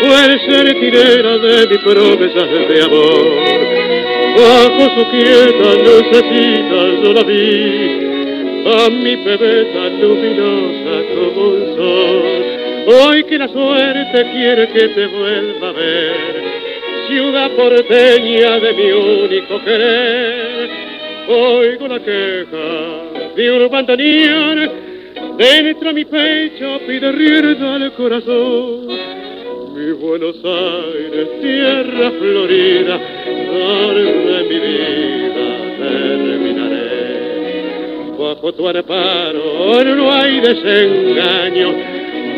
fue 0.00 0.24
el 0.26 0.40
sentinela 0.46 1.38
de 1.38 1.66
mis 1.66 1.78
promesas 1.78 2.68
de 2.68 2.82
amor. 2.84 3.26
Bajo 4.36 4.84
su 4.94 5.10
quieta 5.10 5.74
lucecita 5.82 7.02
yo 7.02 7.12
la 7.14 7.22
vi, 7.24 7.42
a 8.64 8.90
mi 8.90 9.16
bebé 9.16 9.64
tan 9.74 10.00
luminosa 10.00 10.94
como 11.16 11.48
un 11.48 11.76
sol. 11.76 12.22
Hoy 12.86 13.24
que 13.24 13.38
la 13.38 13.48
suerte 13.48 14.30
quiere 14.30 14.68
que 14.68 14.88
te 14.88 15.06
vuelva 15.08 15.68
a 15.68 15.72
ver, 15.72 16.14
ciudad 17.08 17.50
porteña 17.56 18.60
de 18.60 18.72
mi 18.72 18.92
único 18.92 19.64
querer. 19.64 20.70
Oigo 21.28 21.88
la 21.88 21.98
queja 21.98 23.12
de 23.34 23.50
un 23.50 23.68
bandoneón, 23.68 24.81
dentro 25.42 25.92
mi 25.92 26.04
pecho 26.04 26.78
pide 26.86 27.10
rienda 27.12 27.74
al 27.74 27.92
corazón. 27.94 28.86
Mi 29.74 29.92
Buenos 29.92 30.36
Aires, 30.44 31.28
tierra 31.40 32.10
florida, 32.12 33.00
donde 33.50 34.42
mi 34.48 34.58
vida 34.68 35.48
terminaré. 35.78 36.92
Bajo 38.16 38.52
tu 38.52 38.68
amparo 38.68 39.84
no 39.96 40.12
hay 40.12 40.40
desengaño, 40.40 41.74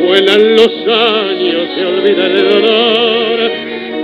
vuelan 0.07 0.57
los 0.57 0.73
años, 0.89 1.69
se 1.75 1.85
olvida 1.85 2.27
el 2.27 2.49
dolor. 2.49 3.39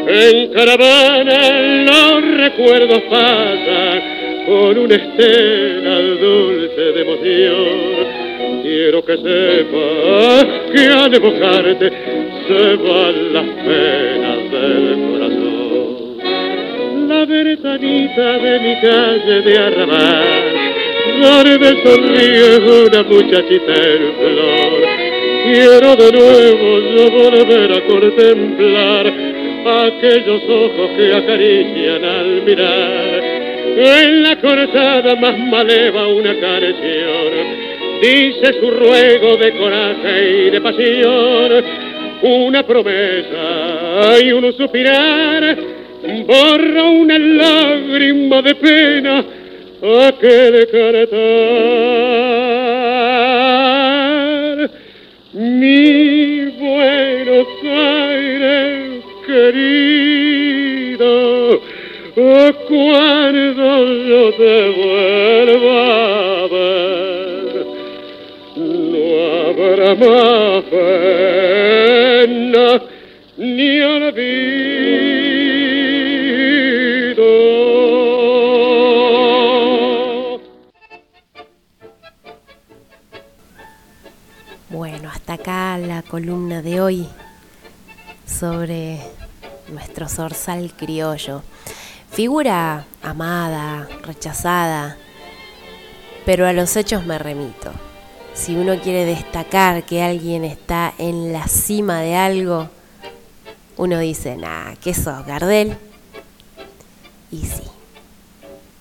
En 0.09 0.53
caravana 0.53 1.39
los 1.87 2.37
recuerdos 2.37 3.03
pasan 3.09 4.03
con 4.47 4.77
una 4.77 4.95
estela 4.95 6.01
dulce 6.21 6.81
de 6.81 7.01
emoción. 7.01 8.10
Quiero 8.70 9.04
que 9.04 9.16
sepas 9.16 10.44
que 10.72 10.87
al 10.87 11.12
evocarte 11.12 11.90
se 12.46 12.76
van 12.76 13.33
las 13.33 13.46
penas 13.66 14.40
del 14.52 14.87
corazón. 15.11 15.88
La 17.09 17.24
ventanita 17.24 18.38
de 18.38 18.61
mi 18.61 18.74
calle 18.80 19.42
de 19.42 19.59
arrabal, 19.59 20.24
donde 21.20 21.68
sonríe 21.83 22.50
una 22.87 23.02
muchachita 23.02 23.74
en 23.74 24.02
flor. 24.20 24.80
Quiero 25.42 25.96
de 25.96 26.12
nuevo 26.12 26.68
yo 26.94 27.04
volver 27.11 27.72
a 27.72 27.80
contemplar 27.88 29.12
aquellos 29.88 30.42
ojos 30.48 30.90
que 30.96 31.12
acarician 31.12 32.04
al 32.04 32.42
mirar. 32.42 33.20
En 33.76 34.22
la 34.22 34.40
cortada 34.40 35.16
más 35.16 35.37
maleva 35.40 36.06
una 36.06 36.38
canción 36.38 37.69
dice 38.01 38.61
su 38.61 38.71
ruego 38.71 39.37
de 39.37 39.53
coraje 39.53 40.31
y 40.31 40.51
de 40.51 40.61
pasión, 40.61 41.65
una 42.23 42.67
promesa 42.67 44.19
y 44.23 44.33
un 44.33 44.53
suspirar, 44.53 45.57
borra 46.27 46.85
una 46.85 47.19
lágrima 47.19 48.43
de 48.43 48.55
pena 48.55 49.25
aquel 49.83 50.69
cantar. 50.69 51.21
Mi 55.33 56.47
Buenos 56.59 57.47
Aires 57.65 59.05
querido, 59.27 61.11
cuando 62.69 63.69
yo 64.09 64.33
te 64.35 64.69
vuelva 64.71 65.79
a 66.43 66.47
ver, 66.49 67.10
habrá 69.51 70.63
pena 70.71 72.67
ni 73.37 73.81
olvido. 73.81 74.81
Bueno, 84.69 85.11
hasta 85.11 85.33
acá 85.35 85.79
la 85.79 86.03
columna 86.03 86.63
de 86.63 86.81
hoy 86.81 87.09
sobre 88.27 89.01
nuestro 89.69 90.09
zorzal 90.09 90.73
criollo. 90.77 91.43
Figura 92.13 92.87
amada, 93.03 93.89
rechazada, 94.03 94.97
pero 96.25 96.47
a 96.47 96.53
los 96.53 96.77
hechos 96.77 97.05
me 97.05 97.19
remito. 97.19 97.89
Si 98.35 98.57
uno 98.57 98.79
quiere 98.81 99.05
destacar 99.05 99.85
que 99.85 100.03
alguien 100.03 100.45
está 100.45 100.95
en 100.99 101.33
la 101.33 101.47
cima 101.49 102.01
de 102.01 102.16
algo, 102.16 102.69
uno 103.77 103.99
dice, 103.99 104.37
nah, 104.37 104.75
¿qué 104.77 104.95
sos, 104.95 105.27
Gardel? 105.27 105.77
Y 107.31 107.38
sí, 107.47 107.64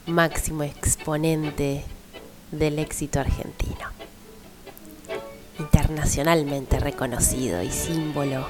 máximo 0.05 0.63
exponente 0.63 1.83
del 2.51 2.79
éxito 2.79 3.19
argentino. 3.19 3.89
Internacionalmente 5.57 6.79
reconocido 6.79 7.61
y 7.61 7.71
símbolo 7.71 8.47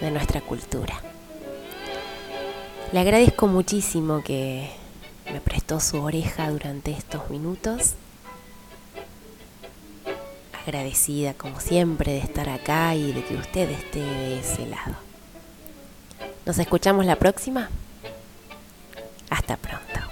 de 0.00 0.10
nuestra 0.10 0.40
cultura. 0.40 1.00
Le 2.92 3.00
agradezco 3.00 3.46
muchísimo 3.46 4.22
que 4.22 4.70
me 5.32 5.40
prestó 5.40 5.80
su 5.80 6.00
oreja 6.02 6.50
durante 6.50 6.90
estos 6.90 7.30
minutos. 7.30 7.94
Agradecida 10.62 11.34
como 11.34 11.60
siempre 11.60 12.12
de 12.12 12.18
estar 12.18 12.48
acá 12.48 12.94
y 12.94 13.12
de 13.12 13.24
que 13.24 13.34
usted 13.34 13.70
esté 13.70 14.00
de 14.00 14.40
ese 14.40 14.66
lado. 14.66 14.96
Nos 16.44 16.58
escuchamos 16.58 17.06
la 17.06 17.16
próxima. 17.16 17.70
Hasta 19.30 19.56
pronto. 19.56 20.09